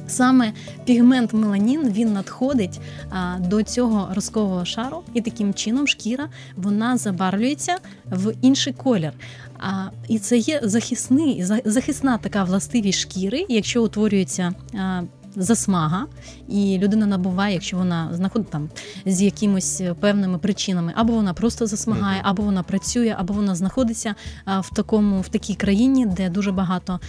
Саме 0.09 0.53
пігмент 0.85 1.33
меланін 1.33 1.91
він 1.91 2.13
надходить 2.13 2.79
а, 3.09 3.37
до 3.39 3.63
цього 3.63 4.09
розкового 4.13 4.65
шару, 4.65 5.03
і 5.13 5.21
таким 5.21 5.53
чином 5.53 5.87
шкіра 5.87 6.29
вона 6.55 6.97
забарвлюється 6.97 7.77
в 8.11 8.33
інший 8.41 8.73
колір. 8.73 9.11
А, 9.59 9.85
і 10.07 10.19
це 10.19 10.37
є 10.37 10.61
захисний, 10.63 11.43
захисна 11.65 12.17
така 12.17 12.43
властивість 12.43 12.99
шкіри, 12.99 13.45
якщо 13.49 13.83
утворюється. 13.83 14.53
А, 14.79 15.01
Засмага, 15.35 16.05
і 16.47 16.77
людина 16.77 17.05
набуває, 17.05 17.53
якщо 17.53 17.77
вона 17.77 18.09
знаходить 18.13 18.49
там 18.49 18.69
з 19.05 19.21
якимось 19.21 19.81
певними 19.99 20.37
причинами, 20.37 20.93
або 20.95 21.13
вона 21.13 21.33
просто 21.33 21.67
засмагає, 21.67 22.21
або 22.23 22.43
вона 22.43 22.63
працює, 22.63 23.15
або 23.19 23.33
вона 23.33 23.55
знаходиться 23.55 24.15
в 24.45 24.75
такому 24.75 25.21
в 25.21 25.27
такій 25.27 25.55
країні, 25.55 26.05
де 26.05 26.29
дуже 26.29 26.51
багато 26.51 26.99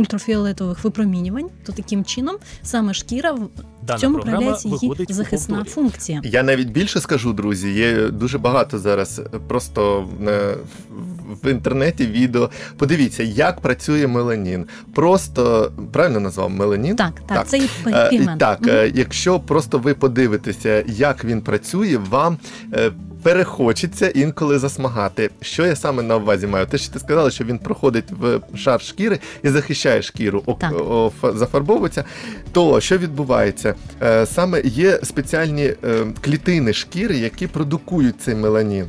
ультрафіолетових 0.00 0.84
випромінювань, 0.84 1.48
то 1.66 1.72
таким 1.72 2.04
чином 2.04 2.36
саме 2.62 2.94
шкіра 2.94 3.32
в 3.32 3.48
Дана 3.82 3.96
в 3.96 4.00
цьому 4.00 4.18
проявляється 4.18 4.68
її 4.68 5.06
захисна 5.08 5.56
повторі. 5.56 5.74
функція. 5.74 6.20
Я 6.24 6.42
навіть 6.42 6.68
більше 6.68 7.00
скажу, 7.00 7.32
друзі. 7.32 7.72
Є 7.72 8.06
дуже 8.08 8.38
багато 8.38 8.78
зараз 8.78 9.20
просто 9.48 10.08
в 11.42 11.50
інтернеті 11.50 12.06
відео. 12.06 12.50
Подивіться, 12.76 13.22
як 13.22 13.60
працює 13.60 14.06
меланін. 14.06 14.66
Просто 14.94 15.72
правильно 15.92 16.20
назвав 16.20 16.50
меланін? 16.50 16.96
Так, 16.96 17.12
так, 17.26 17.38
Так. 17.38 17.48
це 17.48 17.58
і 17.58 17.68
Е, 17.86 18.08
пігмент. 18.10 18.40
Так, 18.40 18.66
е, 18.66 18.92
якщо 18.94 19.40
просто 19.40 19.78
ви 19.78 19.94
подивитеся, 19.94 20.84
як 20.86 21.24
він 21.24 21.40
працює, 21.42 21.98
вам 22.10 22.38
е, 22.74 22.92
перехочеться 23.22 24.08
інколи 24.08 24.58
засмагати. 24.58 25.30
Що 25.40 25.66
я 25.66 25.76
саме 25.76 26.02
на 26.02 26.16
увазі 26.16 26.46
маю? 26.46 26.66
Те, 26.66 26.78
що 26.78 26.92
ти 26.92 26.98
сказала, 26.98 27.30
що 27.30 27.44
він 27.44 27.58
проходить 27.58 28.04
в 28.20 28.40
шар 28.56 28.82
шкіри 28.82 29.18
і 29.42 29.48
захищає 29.48 30.02
шкіру, 30.02 30.42
Так. 30.60 30.72
о, 30.72 31.12
ф- 31.22 31.36
зафарбовується. 31.38 32.04
То 32.52 32.80
що 32.80 32.98
відбувається? 32.98 33.74
Е, 34.02 34.26
Саме 34.26 34.60
є 34.64 35.00
спеціальні 35.02 35.64
е, 35.64 35.76
клітини 36.20 36.72
шкіри, 36.72 37.16
які 37.18 37.46
продукують 37.46 38.20
цей 38.22 38.34
меланін. 38.34 38.86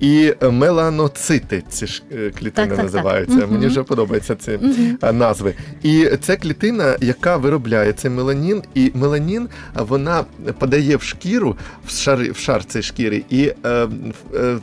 І 0.00 0.34
е, 0.42 0.50
меланоцити 0.50 1.62
ці 1.68 1.86
ж 1.86 2.02
е, 2.12 2.30
клітини 2.30 2.50
Так, 2.50 2.68
так, 2.68 2.76
так. 2.76 2.84
називаються. 2.84 3.46
Мені 3.46 3.66
вже 3.66 3.82
подобається 3.82 4.34
ці 4.34 4.50
Мгм. 4.62 5.18
назви. 5.18 5.54
І 5.82 6.08
це 6.20 6.36
клітина, 6.36 6.96
яка 7.00 7.36
виробляє 7.36 7.92
цей 7.92 8.10
меланін, 8.10 8.62
і 8.74 8.90
меланін 8.94 9.48
вона 9.74 10.24
подає 10.58 10.96
в 10.96 11.02
шкіру, 11.02 11.56
в 11.86 11.90
шар, 11.90 12.32
в 12.32 12.36
шар 12.36 12.64
цієї 12.64 12.82
шкіри, 12.82 13.22
і 13.30 13.42
е, 13.42 13.54
е, 13.64 13.73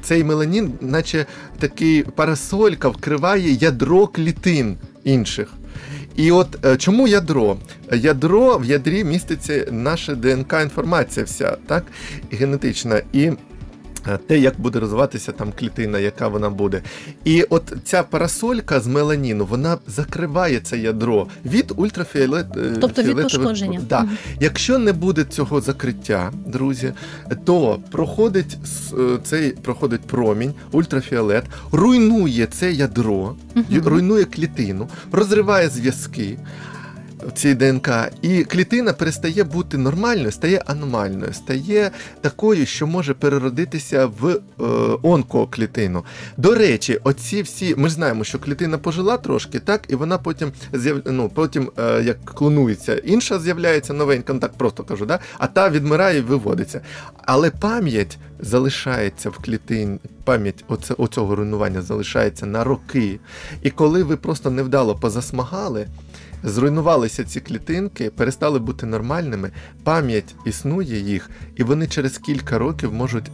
цей 0.02 0.24
меланін, 0.24 0.74
наче 0.82 1.26
такий 1.60 2.04
парасолька, 2.04 2.90
вкриває 2.90 3.52
ядро 3.52 4.08
клітин 4.08 4.78
інших. 5.04 5.54
І 6.16 6.32
от 6.32 6.66
е, 6.66 6.78
чому 6.78 7.08
ядро? 7.08 7.58
Ядро 7.94 8.58
в 8.58 8.66
ядрі 8.66 9.04
міститься 9.04 9.68
наша 9.72 10.16
ДНК 10.16 10.54
інформація, 10.64 11.26
вся 11.26 11.58
так 11.68 11.86
генетична. 12.32 13.02
І 13.14 13.24
е, 13.24 13.36
те, 14.28 14.40
як 14.40 14.60
буде 14.60 14.80
розвиватися 14.80 15.32
там 15.32 15.52
клітина, 15.60 16.00
яка 16.00 16.28
вона 16.28 16.50
буде. 16.50 16.82
І 17.26 17.44
от 17.44 17.74
ця 17.84 18.04
парасолька 18.04 18.80
з 18.80 18.88
меланіну, 18.88 19.46
вона 19.46 19.78
закриває 19.88 20.60
це 20.60 20.78
ядро 20.78 21.28
від 21.46 21.74
ультрафіолет. 21.76 22.46
е, 22.58 22.78
Тобто 22.82 23.04
від 23.04 23.22
пошкодження. 23.22 23.82
Да. 23.90 24.06
Якщо 24.40 24.78
не 24.80 24.94
буде 24.94 25.24
цього 25.24 25.62
закриття, 25.62 26.32
друзі, 26.48 26.94
то 27.46 27.80
проходить 27.92 28.58
е, 29.00 29.18
цей 29.24 29.52
проходить 29.52 30.02
промінь, 30.02 30.54
ультрафіолет, 30.72 31.44
руйнує 31.72 32.46
це 32.46 32.72
ядро, 32.72 33.36
руйнує 33.86 34.26
клітину, 34.26 34.90
розриває 35.12 35.70
зв'язки. 35.70 36.38
Цій 37.34 37.54
ДНК, 37.54 37.90
і 38.22 38.44
клітина 38.44 38.94
перестає 38.94 39.44
бути 39.44 39.78
нормальною, 39.78 40.32
стає 40.32 40.64
аномальною, 40.66 41.34
стає 41.34 41.92
такою, 42.22 42.66
що 42.66 42.88
може 42.88 43.14
переродитися 43.14 44.06
в 44.06 44.30
е, 44.30 44.40
онкоклітину. 45.02 46.04
До 46.38 46.56
речі, 46.56 47.00
оці 47.04 47.42
всі, 47.42 47.76
ми 47.76 47.90
ж 47.90 47.96
знаємо, 47.96 48.24
що 48.24 48.40
клітина 48.40 48.78
пожила 48.78 49.18
трошки, 49.18 49.60
так, 49.60 49.82
і 49.88 49.96
вона 49.96 50.18
потім 50.18 50.52
ну, 51.06 51.30
потім, 51.30 51.72
е, 51.80 52.04
як 52.04 52.26
клонується, 52.26 52.96
інша 52.96 53.40
з'являється 53.40 53.94
новенька, 53.94 54.34
ну 54.34 54.40
так 54.40 54.54
просто 54.54 54.84
кажу, 54.84 55.06
да? 55.06 55.20
а 55.38 55.48
та 55.48 55.70
відмирає 55.70 56.18
і 56.18 56.22
виводиться. 56.22 56.82
Але 57.26 57.50
пам'ять 57.50 58.18
залишається 58.40 59.30
в 59.30 59.38
клітині, 59.38 60.00
пам'ять 60.24 60.64
оце, 60.68 60.94
оцього 60.94 61.36
руйнування 61.36 61.82
залишається 61.82 62.46
на 62.46 62.64
роки. 62.64 63.20
І 63.62 63.70
коли 63.70 64.04
ви 64.04 64.18
просто 64.18 64.52
невдало 64.52 64.96
позасмагали, 64.96 65.88
зруйнувалися 66.44 67.24
ці 67.24 67.40
клітинки, 67.40 68.10
перестали 68.10 68.60
бути 68.60 68.86
нормальними, 68.86 69.52
пам'ять 69.84 70.36
існує 70.46 71.00
їх, 71.00 71.30
і 71.56 71.64
вони 71.64 71.88
через 71.88 72.18
кілька 72.18 72.58
років 72.58 72.94
можуть 72.94 73.32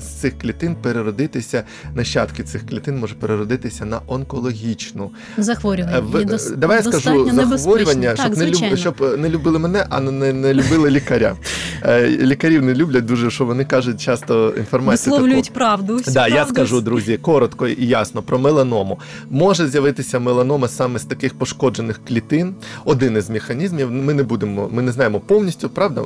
з 0.00 0.04
цих 0.04 0.38
клітин 0.38 0.76
переродитися, 0.82 1.62
нащадки 1.94 2.42
цих 2.42 2.66
клітин 2.66 2.98
може 2.98 3.14
переродитися 3.14 3.84
на 3.84 4.00
онкологічну. 4.06 5.10
захворювання. 5.38 5.98
Е, 5.98 6.00
в- 6.00 6.14
дос- 6.14 6.56
Давай 6.56 6.76
я 6.76 6.82
скажу 6.82 7.30
захворювання, 7.46 8.14
Так, 8.14 8.26
щоб, 8.26 8.38
не 8.38 8.46
люб, 8.46 8.76
щоб 8.76 8.94
е, 9.02 9.16
не 9.16 9.28
любили 9.28 9.58
мене, 9.58 9.86
а 9.90 10.00
не, 10.00 10.32
не 10.32 10.54
любили 10.54 10.90
лікаря. 10.90 11.36
Е, 11.82 12.08
Лікарів 12.08 12.62
не 12.62 12.74
люблять 12.74 13.04
дуже, 13.04 13.30
що 13.30 13.44
вони 13.44 13.64
кажуть 13.64 14.00
часто 14.00 14.54
інформацію. 14.58 15.04
таку. 15.04 15.16
Висловлюють 15.16 15.52
правду. 15.52 15.96
всю 15.96 16.14
Да, 16.14 16.28
я 16.28 16.46
скажу, 16.46 16.80
друзі, 16.80 17.16
коротко 17.16 17.68
і 17.68 17.86
ясно 17.86 18.22
про 18.22 18.38
меланому. 18.38 18.98
Може 19.30 19.68
з'явитися 19.68 20.18
меланома 20.18 20.68
саме 20.68 20.98
з 20.98 21.04
таких 21.04 21.34
пошкоджених 21.34 22.00
клітин. 22.08 22.54
Один 22.84 23.16
із 23.16 23.30
механізмів. 23.30 23.90
Ми 23.90 24.14
не 24.14 24.22
будемо, 24.22 24.68
ми 24.72 24.82
не 24.82 24.92
знаємо 24.92 25.20
повністю, 25.20 25.68
правда, 25.68 26.00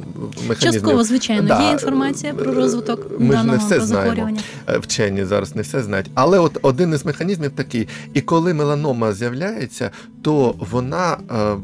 механізмів. 0.49 0.73
Частково, 0.73 1.05
звичайно, 1.05 1.49
Да. 1.49 1.63
є 1.67 1.73
інформація 1.73 2.35
про 2.35 2.55
розвиток 2.55 3.14
Ми 3.19 3.37
ж 3.37 3.45
не 3.45 3.57
все 3.57 3.81
знаємо. 3.81 4.31
Е, 4.69 4.79
Вчені 4.79 5.25
зараз 5.25 5.57
не 5.57 5.63
все 5.63 5.83
знають. 5.83 6.11
Але 6.15 6.39
от 6.39 6.59
один 6.63 6.93
із 6.95 7.05
механізмів 7.05 7.51
такий. 7.51 7.89
І 8.15 8.21
коли 8.21 8.55
меланома 8.55 9.13
з'являється, 9.13 9.91
то 10.23 10.55
вона 10.71 11.17
е, 11.31 11.57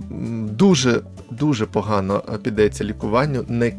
дуже 0.44 1.00
дуже 1.30 1.66
погано 1.66 2.22
е, 2.34 2.38
піддається 2.38 2.84
лікуванню. 2.84 3.44
Не 3.48 3.72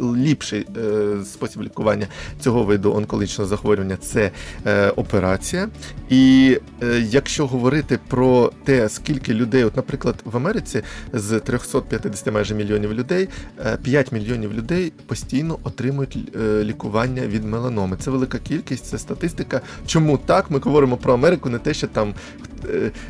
Ліпший 0.00 0.66
е, 0.76 1.24
спосіб 1.24 1.62
лікування 1.62 2.06
цього 2.40 2.62
виду 2.64 2.94
онкологічного 2.94 3.48
захворювання 3.48 3.96
це 3.96 4.30
е, 4.66 4.88
операція. 4.90 5.68
І 6.08 6.58
е, 6.82 7.06
якщо 7.10 7.46
говорити 7.46 7.98
про 8.08 8.52
те, 8.64 8.88
скільки 8.88 9.34
людей, 9.34 9.64
от, 9.64 9.76
наприклад, 9.76 10.14
в 10.24 10.36
Америці 10.36 10.82
з 11.12 11.40
350 11.40 12.34
майже 12.34 12.54
мільйонів 12.54 12.92
людей, 12.92 13.28
е, 13.66 13.78
5 13.82 14.12
мільйонів 14.12 14.52
людей 14.52 14.92
постійно 15.06 15.58
отримують 15.62 16.18
лікування 16.62 17.26
від 17.26 17.44
меланоми. 17.44 17.96
Це 18.00 18.10
велика 18.10 18.38
кількість, 18.38 18.86
це 18.86 18.98
статистика. 18.98 19.60
Чому 19.86 20.18
так? 20.18 20.50
Ми 20.50 20.58
говоримо 20.58 20.96
про 20.96 21.14
Америку, 21.14 21.48
не 21.48 21.58
те, 21.58 21.74
що 21.74 21.86
там 21.86 22.14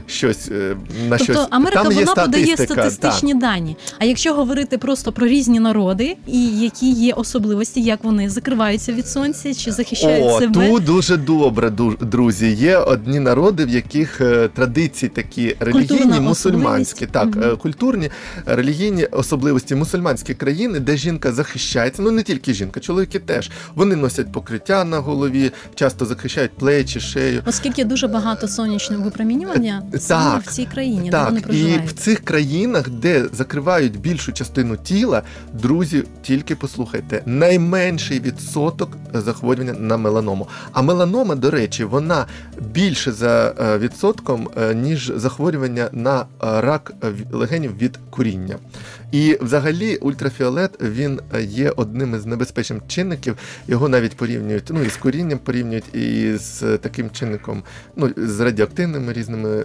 щось 0.07 0.49
е, 0.51 0.77
на 1.09 1.19
Тобто 1.19 1.33
щось. 1.35 1.47
Америка 1.51 1.83
там 1.83 1.93
є 1.93 1.99
вона 1.99 2.15
подає 2.15 2.57
статистичні 2.57 3.35
дані. 3.35 3.77
А 3.99 4.05
якщо 4.05 4.35
говорити 4.35 4.79
просто 4.79 5.13
про 5.13 5.27
різні 5.27 5.61
народи 5.61 6.17
і 6.27 6.61
які 6.61 6.91
є 6.91 7.13
особливості, 7.13 7.83
як 7.83 8.05
вони 8.05 8.31
закриваються 8.31 8.93
від 8.93 9.09
сонця 9.09 9.55
чи 9.55 9.73
захищають 9.73 10.27
О, 10.27 10.39
себе, 10.41 10.69
тут 10.69 10.85
дуже 10.85 11.17
добре, 11.17 11.73
друзі. 12.01 12.47
Є 12.53 12.77
одні 12.77 13.21
народи, 13.21 13.65
в 13.65 13.69
яких 13.69 14.21
е, 14.21 14.49
традиції 14.49 15.09
такі 15.09 15.57
релігійні, 15.61 15.89
Культурна 15.89 16.21
мусульманські, 16.21 17.07
так, 17.07 17.29
е, 17.43 17.57
культурні 17.57 18.07
е, 18.07 18.57
релігійні 18.57 19.05
особливості 19.05 19.75
мусульманські 19.75 20.35
країни, 20.35 20.81
де 20.81 20.97
жінка 20.97 21.33
захищається. 21.33 22.03
Ну 22.03 22.11
не 22.11 22.23
тільки 22.23 22.55
жінка, 22.55 22.81
чоловіки 22.81 23.19
теж. 23.19 23.51
Вони 23.75 23.97
носять 23.97 24.33
покриття 24.33 24.85
на 24.85 24.99
голові, 24.99 25.51
часто 25.75 26.07
захищають 26.07 26.51
плечі, 26.51 27.01
шею. 27.01 27.43
Оскільки 27.47 27.85
дуже 27.85 28.09
багато 28.09 28.49
сонячного 28.49 29.03
випромінювання 29.03 29.36
випромінювання 29.37 29.83
Е, 29.95 29.99
саме 29.99 30.31
так, 30.31 30.43
в 30.43 30.53
цій 30.53 30.65
країні, 30.65 31.05
де 31.05 31.11
Так, 31.11 31.31
вони 31.47 31.59
і 31.59 31.79
в 31.87 31.93
цих 31.93 32.21
країнах, 32.21 32.89
де 32.89 33.27
закривають 33.33 34.01
більшу 34.01 34.33
частину 34.33 34.77
тіла, 34.77 35.23
друзі, 35.53 36.05
тільки 36.23 36.57
послухайте, 36.57 37.23
найменший 37.27 38.21
відсоток 38.21 38.97
захворювання 39.15 39.73
на 39.73 39.97
меланому. 39.97 40.49
А 40.73 40.83
меланома, 40.83 41.35
до 41.35 41.51
речі, 41.51 41.85
вона 41.85 42.27
більше 42.73 43.13
за 43.13 43.55
е, 43.61 43.79
відсотком, 43.79 44.49
е, 44.57 44.75
ніж 44.75 45.13
захворювання 45.17 45.89
на 45.93 46.21
е, 46.21 46.25
рак 46.41 46.93
е, 47.05 47.13
легенів 47.33 47.79
від 47.79 47.99
куріння. 48.11 48.57
І 49.13 49.39
взагалі 49.41 49.97
ультрафіолет 49.97 50.71
він 50.83 51.21
е, 51.35 51.43
є 51.43 51.73
одним 51.77 52.15
із 52.15 52.27
небезпечних 52.27 52.83
чинників. 52.89 53.37
Його 53.69 53.89
навіть 53.89 54.17
порівнюють 54.17 54.65
ну 54.71 54.83
і 54.83 54.91
з 54.91 54.97
курінням 54.97 55.39
порівнюють, 55.39 55.95
і 55.95 56.37
з 56.37 56.63
е, 56.63 56.79
таким 56.79 57.11
чинником, 57.11 57.63
ну 57.97 58.11
з 58.17 58.41
радіоактивними 58.41 59.13
різними 59.13 59.26
е, 59.35 59.65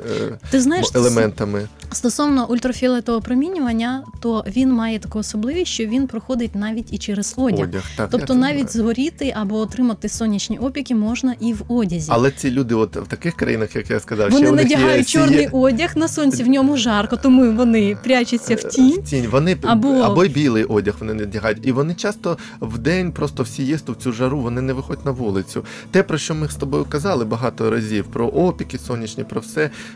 Ти 0.49 0.61
знаєш, 0.61 0.87
елементами. 0.95 1.67
Стосовно 1.91 2.49
ультрафіолетового 2.49 3.21
промінювання, 3.21 4.03
то 4.19 4.43
він 4.47 4.71
має 4.71 4.99
таку 4.99 5.19
особливість, 5.19 5.71
що 5.71 5.85
він 5.85 6.07
проходить 6.07 6.55
навіть 6.55 6.93
і 6.93 6.97
через 6.97 7.33
одяг. 7.37 7.63
Одяг, 7.63 7.83
так, 7.97 8.09
Тобто 8.11 8.33
навіть 8.33 8.71
знаю. 8.71 8.85
згоріти 8.85 9.33
або 9.37 9.57
отримати 9.57 10.09
сонячні 10.09 10.57
опіки 10.57 10.95
можна 10.95 11.35
і 11.39 11.53
в 11.53 11.61
одязі. 11.67 12.07
Але 12.13 12.31
ці 12.31 12.51
люди, 12.51 12.75
от 12.75 12.95
в 12.95 13.07
таких 13.07 13.35
країнах, 13.35 13.75
як 13.75 13.89
я 13.89 13.99
сказав, 13.99 14.29
вони 14.31 14.49
у 14.49 14.55
надягають 14.55 15.15
є, 15.15 15.19
чорний 15.21 15.39
є, 15.41 15.49
одяг 15.51 15.91
на 15.95 16.07
сонці, 16.07 16.43
в 16.43 16.47
ньому 16.47 16.77
жарко, 16.77 17.17
тому 17.17 17.51
вони 17.51 17.97
прячуться 18.03 18.55
в 18.55 18.63
тінь. 18.63 18.89
в 18.91 19.03
тінь. 19.03 19.27
Вони 19.31 19.57
Або- 19.63 19.87
або... 19.87 20.25
білий 20.25 20.63
одяг 20.63 20.95
вони 20.99 21.13
надягають. 21.13 21.59
І 21.67 21.71
вони 21.71 21.93
часто 21.95 22.37
в 22.61 22.77
день 22.77 23.11
просто 23.11 23.43
в 23.43 23.47
сієсту, 23.47 23.93
в 23.93 23.95
цю 23.95 24.11
жару, 24.11 24.39
вони 24.39 24.61
не 24.61 24.73
виходять 24.73 25.05
на 25.05 25.11
вулицю. 25.11 25.65
Те, 25.91 26.03
про 26.03 26.17
що 26.17 26.35
ми 26.35 26.47
з 26.49 26.55
тобою 26.55 26.85
казали 26.89 27.25
багато 27.25 27.69
разів, 27.69 28.05
про 28.05 28.27
опіки 28.27 28.77
сонячні, 28.77 29.23
про 29.23 29.41
все, 29.41 29.50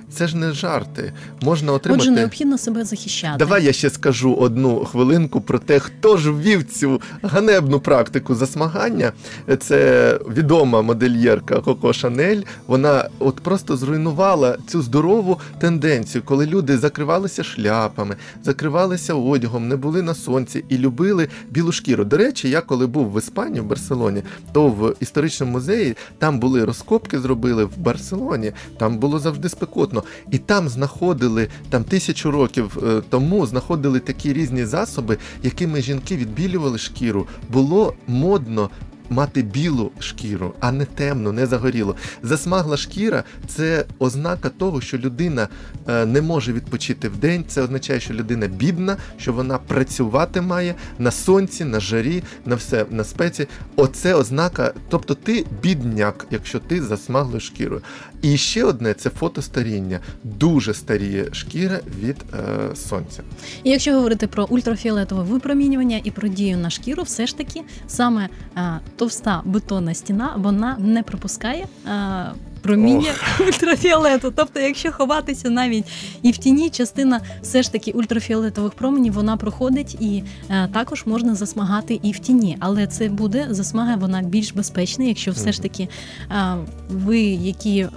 це 0.09 0.27
ж 0.27 0.37
не 0.37 0.51
жарти. 0.51 1.13
Можна 1.41 1.71
отримати. 1.71 2.01
Отже, 2.01 2.11
необхідно 2.11 2.57
себе 2.57 2.85
захищати. 2.85 3.37
Давай 3.39 3.65
я 3.65 3.73
ще 3.73 3.89
скажу 3.89 4.33
одну 4.33 4.85
хвилинку 4.85 5.41
про 5.41 5.59
те, 5.59 5.79
хто 5.79 6.17
ж 6.17 6.31
ввів 6.31 6.63
цю 6.63 7.01
ганебну 7.21 7.79
практику 7.79 8.35
засмагання. 8.35 9.11
Це 9.59 10.19
відома 10.29 10.81
модельєрка 10.81 11.61
Коко 11.61 11.93
Шанель. 11.93 12.41
Вона 12.67 13.09
от 13.19 13.35
просто 13.35 13.77
зруйнувала 13.77 14.57
цю 14.67 14.81
здорову 14.81 15.39
тенденцію, 15.59 16.21
коли 16.25 16.45
люди 16.45 16.77
закривалися 16.77 17.43
шляпами, 17.43 18.15
закривалися 18.43 19.13
одягом, 19.13 19.67
не 19.67 19.75
були 19.75 20.01
на 20.01 20.13
сонці 20.13 20.65
і 20.69 20.77
любили 20.77 21.27
білу 21.49 21.71
шкіру. 21.71 22.05
До 22.05 22.17
речі, 22.17 22.49
я 22.49 22.61
коли 22.61 22.87
був 22.87 23.11
в 23.11 23.17
Іспанії, 23.19 23.61
в 23.61 23.65
Барселоні, 23.65 24.21
то 24.51 24.67
в 24.67 24.95
історичному 24.99 25.51
музеї 25.51 25.95
там 26.17 26.39
були 26.39 26.65
розкопки, 26.65 27.19
зробили 27.19 27.65
в 27.65 27.77
Барселоні. 27.77 28.51
Там 28.77 28.97
було 28.97 29.19
завжди 29.19 29.44
спекотно, 29.49 30.03
і 30.31 30.37
там 30.37 30.69
знаходили 30.69 31.47
там 31.69 31.83
тисячу 31.83 32.31
років 32.31 32.77
е, 32.83 33.01
тому 33.09 33.45
знаходили 33.45 33.99
такі 33.99 34.33
різні 34.33 34.65
засоби, 34.65 35.17
якими 35.43 35.81
жінки 35.81 36.17
відбілювали 36.17 36.77
шкіру. 36.77 37.27
Було 37.49 37.93
модно. 38.07 38.69
Мати 39.09 39.41
білу 39.41 39.91
шкіру, 39.99 40.53
а 40.59 40.71
не 40.71 40.85
темну, 40.85 41.31
не 41.31 41.45
загорілу. 41.45 41.95
Засмагла 42.23 42.77
шкіра 42.77 43.23
це 43.47 43.85
ознака 43.99 44.49
того, 44.49 44.81
що 44.81 44.97
людина 44.97 45.47
е, 45.87 46.05
не 46.05 46.21
може 46.21 46.53
відпочити 46.53 47.09
в 47.09 47.17
день. 47.17 47.45
Це 47.47 47.61
означає, 47.61 47.99
що 47.99 48.13
людина 48.13 48.47
бідна, 48.47 48.97
що 49.17 49.33
вона 49.33 49.57
працювати 49.57 50.41
має 50.41 50.75
на 50.99 51.11
сонці, 51.11 51.65
на 51.65 51.79
жарі, 51.79 52.23
на 52.45 52.55
все 52.55 52.85
на 52.89 53.03
спеці. 53.03 53.47
Оце 53.75 54.15
ознака, 54.15 54.73
тобто 54.89 55.13
ти 55.13 55.45
бідняк, 55.63 56.27
якщо 56.31 56.59
ти 56.59 56.81
засмаглою 56.81 57.39
шкірою. 57.39 57.81
І 58.25 58.37
ще 58.37 58.63
одне 58.63 58.93
це 58.93 59.09
фотостаріння. 59.09 59.99
Дуже 60.23 60.73
старіє 60.73 61.33
шкіра 61.33 61.79
від 61.99 62.15
е, 62.33 62.75
сонця. 62.75 63.23
І 63.63 63.69
якщо 63.69 63.93
говорити 63.93 64.27
про 64.27 64.45
ультрафіолетове 64.45 65.23
випромінювання 65.23 66.01
і 66.03 66.11
про 66.11 66.27
дію 66.27 66.57
на 66.57 66.69
шкіру, 66.69 67.03
все 67.03 67.27
ж 67.27 67.37
таки 67.37 67.61
саме 67.87 68.29
е, 68.57 68.79
товста 68.95 69.41
бетонна 69.45 69.93
стіна 69.93 70.33
вона 70.37 70.77
не 70.79 71.03
пропускає. 71.03 71.65
А, 71.85 72.31
Проміння 72.65 73.11
ультрафіолету. 73.39 74.33
Тобто, 74.35 74.59
якщо 74.59 74.91
ховатися 74.91 75.49
навіть 75.49 75.85
і 76.21 76.31
в 76.31 76.37
тіні, 76.37 76.69
частина 76.69 77.21
все 77.41 77.63
ж 77.63 77.71
таки 77.71 77.91
ультрафіолетових 77.91 78.73
променів 78.73 79.13
вона 79.13 79.37
проходить, 79.37 79.97
і 79.99 80.23
е, 80.49 80.67
також 80.73 81.05
можна 81.05 81.35
засмагати 81.35 81.99
і 82.03 82.11
в 82.11 82.19
тіні. 82.19 82.57
Але 82.59 82.87
це 82.87 83.09
буде 83.09 83.47
засмага, 83.49 83.95
вона 83.95 84.21
більш 84.21 84.53
безпечна, 84.53 85.05
якщо 85.05 85.31
все 85.31 85.51
ж 85.51 85.61
таки 85.61 85.89
е, 86.31 86.55
ви, 86.89 87.19
які 87.21 87.87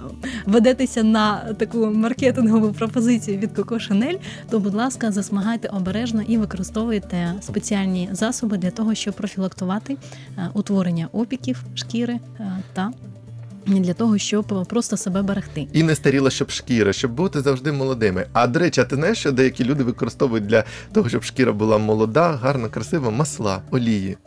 ведетеся 0.45 1.03
на 1.03 1.37
таку 1.37 1.85
маркетингову 1.85 2.73
пропозицію 2.73 3.37
від 3.37 3.49
Coco 3.51 3.91
Chanel, 3.91 4.19
то, 4.49 4.59
будь 4.59 4.75
ласка, 4.75 5.11
засмагайте 5.11 5.67
обережно 5.67 6.21
і 6.21 6.37
використовуйте 6.37 7.33
спеціальні 7.41 8.09
засоби 8.11 8.57
для 8.57 8.71
того, 8.71 8.95
щоб 8.95 9.13
профілактувати 9.13 9.97
е, 10.37 10.49
утворення 10.53 11.07
опіків 11.11 11.63
шкіри 11.75 12.19
е, 12.39 12.63
та 12.73 12.91
для 13.69 13.93
того, 13.93 14.17
щоб 14.17 14.65
просто 14.69 14.97
себе 14.97 15.21
берегти. 15.21 15.67
І 15.73 15.83
не 15.83 15.95
старіла, 15.95 16.29
щоб 16.29 16.51
шкіра, 16.51 16.93
щоб 16.93 17.11
бути 17.11 17.41
завжди 17.41 17.71
молодими. 17.71 18.25
А 18.33 18.47
до 18.47 18.59
речі, 18.59 18.81
а 18.81 18.83
ти 18.83 18.95
знаєш, 18.95 19.17
що 19.17 19.31
деякі 19.31 19.63
люди 19.63 19.83
використовують 19.83 20.45
для 20.47 20.63
того, 20.93 21.09
щоб 21.09 21.23
шкіра 21.23 21.51
була 21.53 21.77
молода, 21.77 22.31
гарна, 22.31 22.67
красива, 22.69 23.09
масла, 23.09 23.61
олії. 23.71 24.17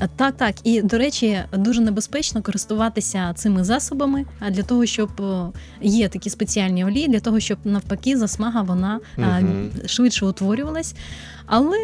Е, 0.00 0.08
Так, 0.16 0.36
так. 0.36 0.54
І 0.64 0.82
до 0.82 0.98
речі, 0.98 1.38
дуже 1.52 1.80
небезпечно 1.80 2.42
користуватися 2.42 3.32
цими 3.36 3.64
засобами 3.64 4.24
а 4.40 4.50
для 4.50 4.62
того, 4.62 4.86
щоб 4.86 5.10
є 5.82 6.08
такі 6.08 6.30
спеціальні 6.30 6.84
олії, 6.84 7.08
для 7.08 7.20
того, 7.20 7.40
щоб 7.40 7.58
навпаки 7.64 8.16
засмага 8.16 8.62
вона 8.62 9.00
Мгм. 9.16 9.70
швидше 9.86 10.26
утворювалась. 10.26 10.94
Але 11.46 11.76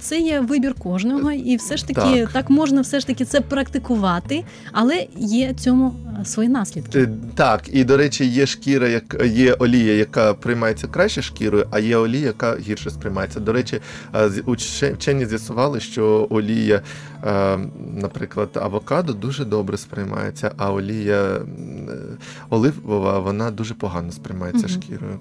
це 0.00 0.20
є 0.20 0.40
вибір 0.40 0.74
кожного, 0.74 1.32
і 1.32 1.56
все 1.56 1.76
ж 1.76 1.86
таки 1.86 2.00
Так. 2.22 2.32
так. 2.32 2.50
можна 2.50 2.80
все 2.80 3.00
ж 3.00 3.06
таки 3.06 3.24
це 3.24 3.40
практикувати, 3.40 4.44
але 4.72 5.06
є 5.16 5.54
цьому 5.54 5.94
е, 6.20 6.24
свої 6.24 6.48
наслідки. 6.48 6.98
Е, 6.98 7.08
Так, 7.34 7.62
і 7.72 7.84
до 7.84 7.96
речі, 7.96 8.24
є 8.26 8.46
шкіра, 8.46 8.88
як 8.88 9.22
є 9.26 9.52
олія, 9.52 9.94
яка 9.94 10.34
приймається 10.34 10.86
краще 10.86 11.22
шкірою, 11.22 11.66
а 11.70 11.78
є 11.78 11.96
олія, 11.96 12.26
яка 12.26 12.56
гірше 12.56 12.90
сприймається. 12.90 13.40
До 13.40 13.52
речі, 13.52 13.80
е, 14.14 14.30
вчені 14.94 15.26
з'ясували, 15.26 15.80
що 15.80 16.26
олія, 16.30 16.82
наприклад, 17.94 18.48
авокадо 18.54 19.12
дуже 19.12 19.44
добре 19.44 19.76
сприймається, 19.76 20.52
а 20.56 20.72
олія 20.72 21.40
оливова 22.50 23.18
вона 23.18 23.50
дуже 23.50 23.74
погано 23.74 24.12
сприймається 24.12 24.66
Мгм. 24.66 24.82
шкірою. 24.82 25.18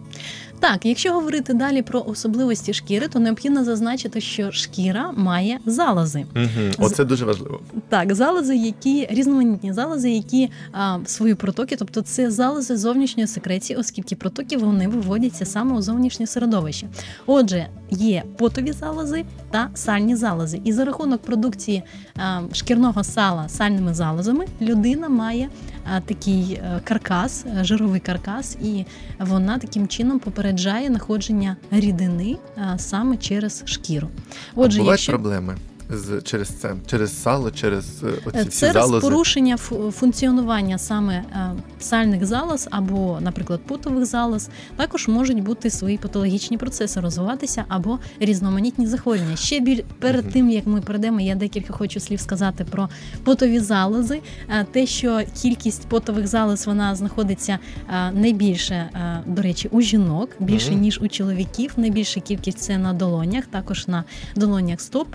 Так, 0.61 0.85
якщо 0.85 1.13
говорити 1.13 1.53
далі 1.53 1.81
про 1.81 2.03
особливості 2.07 2.73
шкіри, 2.73 3.07
то 3.07 3.19
необхідно 3.19 3.63
зазначити, 3.63 4.21
що 4.21 4.51
шкіра 4.51 5.11
має 5.11 5.59
залози. 5.65 6.25
Угу. 6.35 6.87
Оце 6.87 7.05
дуже 7.05 7.25
важливо. 7.25 7.59
Так, 7.89 8.15
залози, 8.15 8.55
які 8.55 9.07
різноманітні 9.11 9.73
залози, 9.73 10.11
які 10.11 10.49
а, 10.71 10.97
свої 11.05 11.35
протоки, 11.35 11.75
тобто 11.75 12.01
це 12.01 12.31
залози 12.31 12.77
зовнішньої 12.77 13.27
секреції, 13.27 13.79
оскільки 13.79 14.15
протоки 14.15 14.57
вони 14.57 14.87
виводяться 14.87 15.45
саме 15.45 15.77
у 15.77 15.81
зовнішнє 15.81 16.27
середовище. 16.27 16.87
Отже, 17.25 17.67
є 17.91 18.23
потові 18.37 18.71
залози 18.71 19.25
та 19.51 19.69
сальні 19.73 20.15
залози. 20.15 20.61
І 20.63 20.73
за 20.73 20.85
рахунок 20.85 21.21
продукції 21.21 21.83
а, 22.15 22.41
шкірного 22.53 23.03
сала 23.03 23.49
сальними 23.49 23.93
залозами 23.93 24.45
людина 24.61 25.09
має 25.09 25.49
а, 25.85 26.01
такий 26.01 26.53
е, 26.53 26.81
каркас, 26.83 27.45
е, 27.45 27.63
жировий 27.63 27.99
каркас, 27.99 28.57
і 28.63 28.85
вона 29.19 29.57
таким 29.57 29.87
чином 29.87 30.19
попереджає 30.51 30.89
находження 30.89 31.55
рідини 31.71 32.37
саме 32.77 33.17
через 33.17 33.63
шкіру. 33.65 34.07
Отже, 34.55 34.79
бувають 34.79 34.99
якщо... 34.99 35.11
проблеми 35.11 35.57
з 35.91 36.21
через 36.21 36.47
це, 36.47 36.75
через 36.87 37.21
сало, 37.21 37.51
через 37.51 38.03
е, 38.03 38.07
оці 38.25 38.39
всі 38.49 38.59
Це 38.59 38.71
залози. 38.73 39.07
порушення 39.07 39.55
фу- 39.55 39.91
функціонування 39.91 40.77
саме 40.77 41.13
е, 41.13 41.51
сальних 41.79 42.25
залоз 42.25 42.67
або, 42.71 43.17
наприклад, 43.21 43.59
потових 43.67 44.05
залоз. 44.05 44.49
Також 44.75 45.07
можуть 45.07 45.43
бути 45.43 45.69
свої 45.69 45.97
патологічні 45.97 46.57
процеси 46.57 46.99
розвиватися 46.99 47.65
або 47.67 47.99
різноманітні 48.19 48.87
захворювання. 48.87 49.35
Ще 49.35 49.59
біль 49.59 49.81
перед 49.99 50.31
тим 50.31 50.49
як 50.49 50.67
ми 50.67 50.81
перейдемо, 50.81 51.21
я 51.21 51.35
декілька 51.35 51.73
хочу 51.73 51.99
слів 51.99 52.19
сказати 52.19 52.65
про 52.71 52.89
потові 53.23 53.59
залози. 53.59 54.21
Е, 54.49 54.65
Те, 54.71 54.85
що 54.85 55.21
кількість 55.41 55.87
потових 55.87 56.27
залоз 56.27 56.67
вона 56.67 56.95
знаходиться 56.95 57.59
е, 57.89 58.11
найбільше, 58.11 58.73
е, 58.73 59.23
до 59.25 59.41
речі, 59.41 59.67
у 59.71 59.81
жінок, 59.81 60.29
більше 60.39 60.75
ніж 60.75 60.99
у 61.01 61.07
чоловіків. 61.07 61.73
Найбільша 61.77 62.19
кількість 62.19 62.57
це 62.59 62.77
на 62.77 62.93
долонях, 62.93 63.45
також 63.45 63.87
на 63.87 64.03
долонях 64.35 64.81
стоп, 64.81 65.07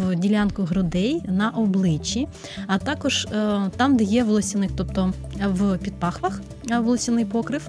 в 0.00 0.16
ділянку 0.22 0.62
грудей 0.62 1.22
на 1.28 1.50
обличчі, 1.50 2.28
а 2.66 2.78
також 2.78 3.24
е, 3.24 3.60
там, 3.76 3.96
де 3.96 4.04
є 4.04 4.24
волосяник, 4.24 4.70
тобто 4.76 5.12
в 5.46 5.78
підпахвах 5.78 6.40
е, 6.70 6.78
волосяний 6.78 7.24
покрив. 7.24 7.68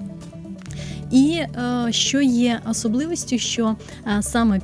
І 1.10 1.32
е, 1.32 1.86
що 1.90 2.20
є 2.20 2.60
особливістю, 2.70 3.38
що 3.38 3.76
саме 4.20 4.60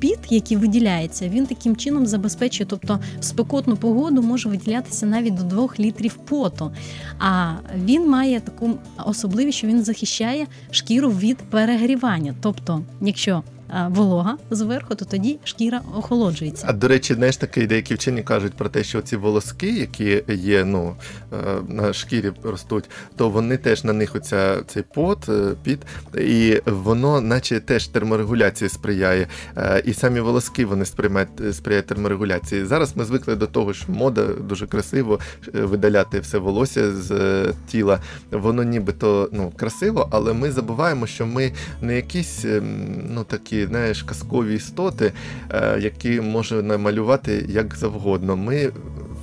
піт, 0.00 0.18
який 0.30 0.56
виділяється, 0.56 1.28
він 1.28 1.46
таким 1.46 1.76
чином 1.76 2.06
забезпечує, 2.06 2.66
тобто 2.70 3.00
в 3.20 3.24
спекотну 3.24 3.76
погоду 3.76 4.22
може 4.22 4.48
виділятися 4.48 5.06
навіть 5.06 5.34
до 5.34 5.42
2 5.42 5.68
літрів 5.78 6.16
поту. 6.16 6.72
А 7.18 7.52
він 7.76 8.10
має 8.10 8.40
таку 8.40 8.70
особливість, 9.06 9.58
що 9.58 9.66
він 9.66 9.84
захищає 9.84 10.46
шкіру 10.70 11.10
від 11.10 11.36
перегрівання. 11.36 12.34
Тобто, 12.40 12.82
якщо 13.00 13.42
волога 13.88 14.36
зверху, 14.50 14.94
то 14.94 15.04
тоді 15.04 15.38
шкіра 15.44 15.80
охолоджується. 15.96 16.66
А 16.68 16.72
до 16.72 16.88
речі, 16.88 17.14
знаєш, 17.14 17.36
таке 17.36 17.66
деякі 17.66 17.94
вчені 17.94 18.22
кажуть 18.22 18.54
про 18.54 18.68
те, 18.68 18.84
що 18.84 19.02
ці 19.02 19.16
волоски, 19.16 19.70
які 19.70 20.22
є 20.28 20.64
ну, 20.64 20.96
е, 21.32 21.36
на 21.68 21.92
шкірі 21.92 22.32
ростуть, 22.42 22.90
то 23.16 23.28
вони 23.28 23.56
теж 23.56 23.84
на 23.84 23.92
них 23.92 24.14
оця 24.14 24.62
цей 24.66 24.82
пот, 24.94 25.28
е, 25.28 25.52
піт, 25.62 25.78
і 26.18 26.62
воно, 26.66 27.20
наче 27.20 27.60
теж 27.60 27.86
терморегуляції 27.88 28.68
сприяє. 28.68 29.26
Е, 29.56 29.82
І 29.86 29.94
самі 29.94 30.20
волоски 30.20 30.64
вони 30.64 30.84
сприймають 30.84 31.28
сприяють 31.52 31.86
терморегуляції. 31.86 32.64
Зараз 32.64 32.96
ми 32.96 33.04
звикли 33.04 33.36
до 33.36 33.46
того, 33.46 33.72
що 33.72 33.92
мода 33.92 34.24
дуже 34.24 34.66
красиво 34.66 35.18
е, 35.54 35.60
видаляти 35.60 36.20
все 36.20 36.38
волосся 36.38 36.92
з 36.92 37.10
е, 37.10 37.52
тіла. 37.66 38.00
Воно 38.30 38.62
нібито 38.62 39.28
ну, 39.32 39.52
красиво, 39.56 40.08
але 40.10 40.32
ми 40.32 40.52
забуваємо, 40.52 41.06
що 41.06 41.26
ми 41.26 41.52
не 41.82 41.96
якісь 41.96 42.44
ем, 42.44 42.64
ну 43.10 43.24
такі, 43.24 43.59
знаєш, 43.66 44.02
казкові 44.02 44.54
істоти, 44.54 45.12
е, 45.50 45.78
які 45.80 46.20
може 46.20 46.62
намалювати 46.62 47.46
як 47.48 47.76
завгодно. 47.76 48.36
Ми 48.36 48.72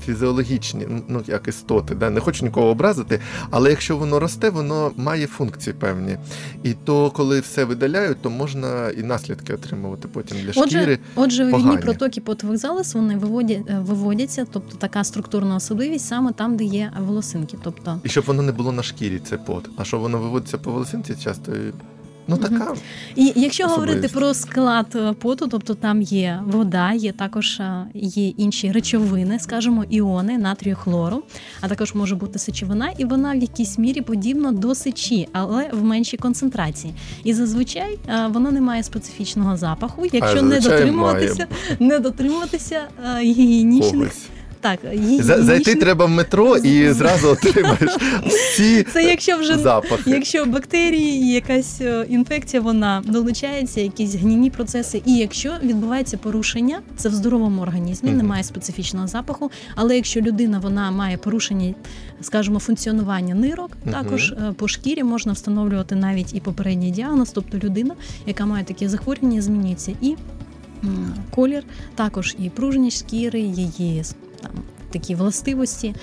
фізіологічні, 0.06 0.88
ну 1.08 1.22
як 1.28 1.48
істоти, 1.48 1.96
да? 1.96 2.10
не 2.10 2.20
хочу 2.20 2.46
нікого 2.46 2.68
образити, 2.68 3.20
але 3.50 3.70
якщо 3.70 3.98
воно 3.98 4.20
росте, 4.20 4.50
воно 4.50 4.92
має 4.98 5.28
функції 5.28 5.74
певні. 5.74 6.18
І 6.64 6.74
то, 6.74 7.12
коли 7.12 7.40
все 7.40 7.64
видаляють, 7.66 8.22
то 8.22 8.30
можна 8.30 8.90
і 8.90 9.04
наслідки 9.04 9.54
отримувати 9.54 10.08
потім 10.08 10.38
для 10.44 10.50
Отже, 10.62 10.78
шкіри. 10.80 11.00
отже, 11.16 11.44
вивідні 11.44 11.64
погані. 11.64 11.82
протоки 11.82 12.22
потових 12.22 12.58
залоз 12.58 12.96
вони 12.96 13.18
виводять, 13.18 13.62
е, 13.70 13.80
виводяться, 13.80 14.46
тобто 14.52 14.78
така 14.78 15.04
структурна 15.04 15.56
особливість 15.56 16.08
саме 16.08 16.32
там, 16.34 16.58
де 16.58 16.64
є 16.64 16.92
волосинки. 17.00 17.58
Тобто 17.64 18.00
І 18.04 18.10
щоб 18.10 18.26
воно 18.26 18.42
не 18.42 18.52
було 18.52 18.72
на 18.72 18.84
шкірі, 18.84 19.20
це 19.20 19.38
пот. 19.38 19.70
А 19.78 19.84
що 19.84 20.00
воно 20.00 20.18
виводиться 20.18 20.58
по 20.58 20.72
волосинці 20.72 21.16
часто. 21.24 21.52
Ну 22.28 22.38
така. 22.38 22.74
І 23.16 23.34
якщо 23.36 23.66
Особливість. 23.66 23.76
говорити 23.76 24.08
про 24.08 24.34
склад 24.34 24.86
е, 24.96 25.14
поту, 25.14 25.48
тобто 25.48 25.74
там 25.74 26.02
є 26.02 26.40
вода, 26.46 26.94
є 26.94 27.12
також 27.12 27.60
е, 27.60 27.86
є 27.94 28.28
інші 28.28 28.72
речовини, 28.72 29.40
скажімо, 29.40 29.86
іони 29.90 30.38
натрію 30.38 30.76
хлору, 30.76 31.24
а 31.62 31.68
також 31.68 31.94
може 31.94 32.16
бути 32.16 32.40
сечовина, 32.40 32.90
і 32.98 33.06
вона 33.06 33.32
в 33.34 33.38
якійсь 33.38 33.78
мірі 33.78 34.02
подібна 34.02 34.52
до 34.52 34.76
сечі, 34.76 35.28
але 35.32 35.70
в 35.74 35.84
меншій 35.84 36.18
концентрації. 36.18 36.94
І 37.24 37.34
зазвичай 37.34 38.00
е, 38.10 38.28
вона 38.28 38.52
не 38.52 38.62
має 38.62 38.84
специфічного 38.84 39.58
запаху, 39.58 40.06
якщо 40.14 40.42
не 40.42 40.60
дотримуватися, 40.60 41.48
не 41.80 42.00
дотримуватися 42.00 42.82
гігієнічних 43.22 43.92
Когось. 43.92 44.37
Так 44.62 44.80
За- 45.20 45.44
Зайти 45.44 45.76
треба 45.76 46.06
в 46.06 46.10
метро 46.10 46.58
і 46.58 46.92
зразу 46.92 47.28
отримаєш 47.30 47.92
всі 48.28 48.84
Це 48.94 49.04
якщо 49.04 49.38
вже 49.38 49.58
запахи. 49.58 50.10
Якщо 50.12 50.46
бактерії 50.46 51.22
і 51.24 51.34
якась 51.34 51.82
е, 51.82 52.06
інфекція, 52.10 52.62
вона 52.62 53.04
долучається, 53.06 53.82
якісь 53.82 54.16
гнійні 54.16 54.50
процеси, 54.50 55.02
і 55.06 55.16
якщо 55.18 55.54
відбувається 55.64 56.18
порушення, 56.18 56.80
це 56.98 57.10
в 57.10 57.14
здоровому 57.14 57.62
організмі, 57.62 58.10
Мгм. 58.10 58.18
немає 58.18 58.44
специфічного 58.44 59.08
запаху. 59.08 59.52
Але 59.76 59.96
якщо 59.96 60.22
людина 60.22 60.60
вона 60.60 60.92
має 60.92 61.18
порушення, 61.18 61.74
скажімо, 62.22 62.60
функціонування 62.60 63.36
нирок, 63.36 63.72
Мгм. 63.86 63.94
також 63.94 64.32
е, 64.32 64.54
по 64.58 64.68
шкірі 64.68 65.04
можна 65.04 65.34
встановлювати 65.34 65.96
навіть 65.96 66.34
і 66.36 66.40
попередній 66.40 66.92
діагноз, 66.92 67.32
тобто 67.32 67.58
людина, 67.58 67.96
яка 68.26 68.46
має 68.46 68.64
таке 68.66 68.90
захворювання, 68.90 69.42
змінюється 69.42 69.92
і 70.02 70.16
м, 70.84 71.14
колір, 71.32 71.64
також 71.96 72.36
і 72.40 72.50
пружність 72.50 73.00
шкіри, 73.08 73.40
її 73.40 74.04
там 74.54 74.64
такі 74.92 75.16
властивості. 75.16 75.96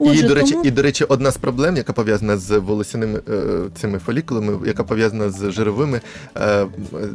І, 0.00 0.22
до 0.22 0.34
речі, 0.34 0.52
тому- 0.52 0.64
і, 0.64 0.70
до 0.70 0.82
речі, 0.82 1.04
одна 1.04 1.30
з 1.30 1.36
проблем, 1.36 1.76
яка 1.76 1.92
пов'язана 1.92 2.36
з 2.38 2.58
волосяними 2.58 3.20
е, 3.28 3.42
цими 3.80 3.98
фолікулами, 3.98 4.58
яка 4.66 4.84
пов'язана 4.84 5.30
з 5.30 5.50
жировими 5.50 6.00
е, 6.36 6.66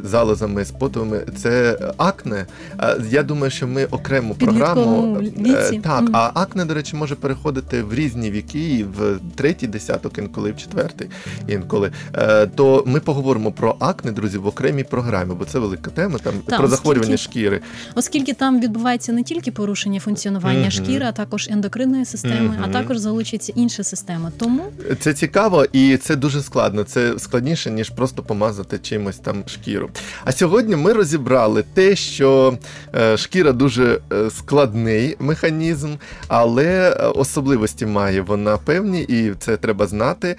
залозами, 0.04 0.64
з 0.64 0.70
потовими, 0.70 1.20
це 1.36 1.78
акне. 1.96 2.46
Е, 2.80 2.96
я 3.10 3.22
думаю, 3.22 3.50
що 3.50 3.66
ми 3.66 3.84
окрему 3.84 4.34
програму. 4.34 5.14
Віці. 5.20 5.80
так, 5.84 6.02
Мгм. 6.02 6.10
а 6.16 6.30
акне, 6.34 6.64
до 6.64 6.74
речі, 6.74 6.96
може 6.96 7.14
переходити 7.14 7.82
в 7.82 7.94
різні 7.94 8.30
віки, 8.30 8.74
і 8.78 8.82
в 8.84 9.18
третій 9.34 9.66
десяток, 9.66 10.18
інколи 10.18 10.52
в 10.52 10.56
четвертий, 10.56 11.08
інколи. 11.48 11.90
Е, 12.14 12.46
то 12.46 12.84
ми 12.86 13.00
поговоримо 13.00 13.52
про 13.52 13.76
акне, 13.80 14.12
друзі, 14.12 14.38
в 14.38 14.46
окремій 14.46 14.84
програмі, 14.84 15.34
бо 15.38 15.44
це 15.44 15.58
велика 15.58 15.90
тема 15.90 16.18
там 16.22 16.34
Так, 16.46 16.58
про 16.58 16.68
захворювання 16.68 17.14
оскільки- 17.14 17.30
шкіри. 17.40 17.60
Оскільки 17.94 18.32
там 18.32 18.60
відбувається 18.60 19.12
не 19.12 19.22
тільки 19.22 19.50
порушення 19.52 20.00
функціонування 20.00 20.60
Мгм. 20.60 20.70
шкіри, 20.70 21.06
а 21.08 21.12
також 21.12 21.48
ендокринної 21.48 22.04
системи, 22.04 22.40
Мгм. 22.40 22.56
Також 22.82 22.98
залучаться 22.98 23.52
інші 23.56 23.84
системи. 23.84 24.32
Тому 24.38 24.62
Це 25.00 25.14
цікаво 25.14 25.64
і 25.72 25.96
це 25.96 26.16
дуже 26.16 26.42
складно. 26.42 26.84
Це 26.84 27.18
складніше, 27.18 27.70
ніж 27.70 27.90
просто 27.90 28.22
помазати 28.22 28.78
чимось 28.78 29.16
там 29.16 29.42
шкіру. 29.46 29.90
А 30.24 30.32
сьогодні 30.32 30.76
ми 30.76 30.92
розібрали 30.92 31.64
те, 31.74 31.96
що 31.96 32.58
е, 32.94 33.16
шкіра 33.16 33.52
дуже 33.52 34.00
е, 34.12 34.30
складний 34.30 35.16
механізм, 35.18 35.94
але 36.28 36.90
е, 36.90 37.06
особливості 37.06 37.86
має 37.86 38.20
вона 38.20 38.56
певні, 38.56 39.02
і 39.02 39.32
це 39.38 39.56
треба 39.56 39.86
знати. 39.86 40.36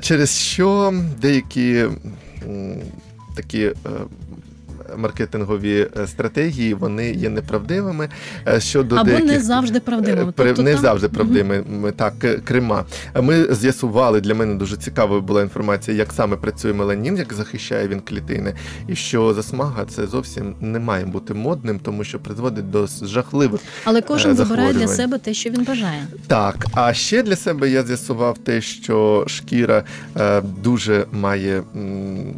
Через 0.00 0.38
що 0.38 0.94
деякі 1.20 1.84
такі. 3.36 3.72
Маркетингові 4.96 5.86
е, 5.96 6.06
стратегії 6.06 6.74
вони 6.74 7.12
є 7.12 7.28
неправдивими 7.30 8.08
е, 8.48 8.60
щодо 8.60 8.96
або 8.96 9.04
деяких 9.04 9.26
не 9.30 9.40
завжди 9.40 9.80
правдивими. 9.80 10.28
Е, 10.30 10.32
при- 10.32 10.46
Тобто 10.46 10.62
не 10.62 10.72
там- 10.72 10.80
завжди 10.82 11.08
правдивими. 11.08 11.92
Так, 11.96 12.14
крема. 12.44 12.84
Ми 13.22 13.54
з'ясували, 13.54 14.20
для 14.20 14.34
мене 14.34 14.54
дуже 14.54 14.76
цікавою 14.76 15.20
була 15.20 15.42
інформація, 15.42 15.96
як 15.96 16.12
саме 16.12 16.36
працює 16.36 16.72
меланін, 16.72 17.16
як 17.16 17.32
захищає 17.32 17.88
він 17.88 18.00
клітини, 18.00 18.54
і 18.88 18.96
що 18.96 19.34
засмага 19.34 19.84
це 19.84 20.06
зовсім 20.06 20.54
не 20.60 20.78
має 20.78 21.04
бути 21.04 21.34
модним, 21.34 21.78
тому 21.78 22.04
що 22.04 22.18
призводить 22.18 22.70
до 22.70 22.88
жахливих. 23.02 23.60
Але 23.84 24.00
кожен 24.02 24.34
вибирає 24.34 24.72
для 24.72 24.88
себе 24.88 25.18
те, 25.18 25.34
що 25.34 25.50
він 25.50 25.64
бажає. 25.64 26.06
Так, 26.26 26.66
а 26.74 26.92
ще 26.94 27.22
для 27.22 27.36
себе 27.36 27.70
я 27.70 27.82
з'ясував 27.82 28.38
те, 28.38 28.60
що 28.60 29.24
шкіра 29.28 29.84
дуже 30.62 31.06
має 31.12 31.62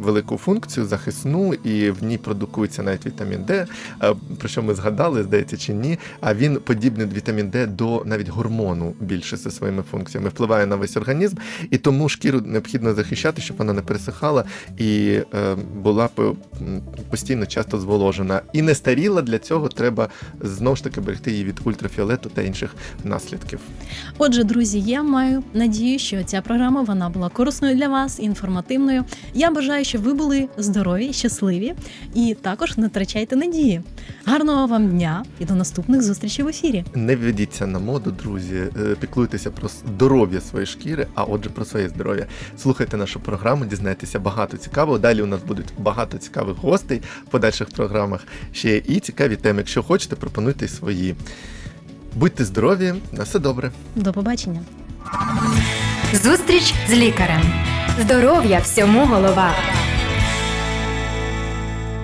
велику 0.01 0.37
функцію 0.37 0.85
захисну, 0.85 1.53
і 1.53 1.89
в 1.89 2.03
ній 2.03 2.17
продукується 2.43 2.83
навіть 2.83 3.05
вітамін 3.05 3.43
Д, 3.43 3.65
е, 4.03 4.15
про 4.37 4.49
що 4.49 4.63
ми 4.63 4.73
згадали, 4.73 5.23
здається, 5.23 5.57
чи 5.57 5.73
ні. 5.73 5.99
А 6.21 6.33
він 6.33 6.55
подібний 6.63 7.07
вітамін 7.07 7.49
Д 7.49 7.67
до 7.67 8.03
навіть 8.05 8.29
гормону 8.29 8.93
більше 8.99 9.37
зі 9.37 9.51
своїми 9.51 9.83
функціями, 9.91 10.29
впливає 10.29 10.65
на 10.65 10.75
весь 10.75 10.97
організм, 10.97 11.37
і 11.69 11.77
тому 11.77 12.09
шкіру 12.09 12.41
необхідно 12.41 12.93
захищати, 12.93 13.41
щоб 13.41 13.57
вона 13.57 13.73
не 13.73 13.81
пересихала 13.81 14.43
і 14.77 15.19
е, 15.33 15.55
була 15.83 16.07
по- 16.07 16.35
постійно 17.09 17.45
часто 17.45 17.77
зволожена. 17.79 18.41
І 18.53 18.61
не 18.61 18.75
старіла 18.75 19.21
для 19.21 19.39
цього 19.39 19.67
треба 19.67 20.09
знову 20.41 20.75
ж 20.75 20.83
таки 20.83 21.01
берегти 21.01 21.31
її 21.31 21.43
від 21.43 21.59
ультрафіолету 21.63 22.29
та 22.29 22.41
інших 22.41 22.75
наслідків. 23.03 23.59
Отже, 24.17 24.43
друзі, 24.43 24.79
я 24.81 25.03
маю 25.03 25.43
надію, 25.53 25.99
що 25.99 26.23
ця 26.23 26.41
програма 26.41 26.81
вона 26.81 27.09
була 27.09 27.29
корисною 27.29 27.75
для 27.75 27.87
вас, 27.87 28.19
інформативною. 28.19 29.03
Я 29.33 29.51
бажаю, 29.51 29.85
щоб 29.85 30.01
ви 30.01 30.13
були 30.13 30.47
здорові, 30.57 31.13
щасливі 31.13 31.73
і 32.15 32.32
також 32.33 32.77
не 32.77 32.87
втрачайте 32.87 33.35
надії. 33.35 33.81
Гарного 34.25 34.67
вам 34.67 34.89
дня 34.89 35.25
і 35.39 35.45
до 35.45 35.55
наступних 35.55 36.01
зустрічей 36.01 36.45
в 36.45 36.47
ефірі. 36.47 36.85
Не 36.95 37.15
ведіться 37.15 37.67
на 37.67 37.79
моду, 37.79 38.11
друзі. 38.11 38.55
Е, 38.55 38.95
Піклуйтеся 38.99 39.51
про 39.51 39.67
здоров'я 39.67 40.41
своєї 40.41 40.67
шкіри, 40.67 41.07
а 41.15 41.23
отже, 41.23 41.49
про 41.49 41.65
своє 41.65 41.89
здоров'я. 41.89 42.25
Слухайте 42.57 42.97
нашу 42.97 43.19
програму, 43.19 43.65
дізнайтеся 43.65 44.19
багато 44.19 44.57
цікавого. 44.57 44.99
Далі 44.99 45.21
у 45.21 45.25
нас 45.25 45.43
будуть 45.47 45.73
багато 45.77 46.17
цікавих 46.17 46.57
гостей 46.57 47.01
в 47.27 47.29
подальших 47.29 47.69
програмах. 47.69 48.27
Ще 48.53 48.77
і 48.77 48.99
цікаві 48.99 49.35
теми. 49.35 49.57
Якщо 49.59 49.83
хочете, 49.83 50.15
пропонуйте 50.15 50.67
свої. 50.67 51.15
Будьте 52.15 52.45
здорові, 52.45 52.93
на 53.11 53.23
все 53.23 53.39
добре. 53.39 53.71
До 53.95 54.13
побачення. 54.13 54.59
Зустріч 56.13 56.73
з 56.89 56.93
лікарем. 56.93 57.41
Здоров'я 57.99 58.59
всьому 58.59 59.05
голова. 59.05 59.51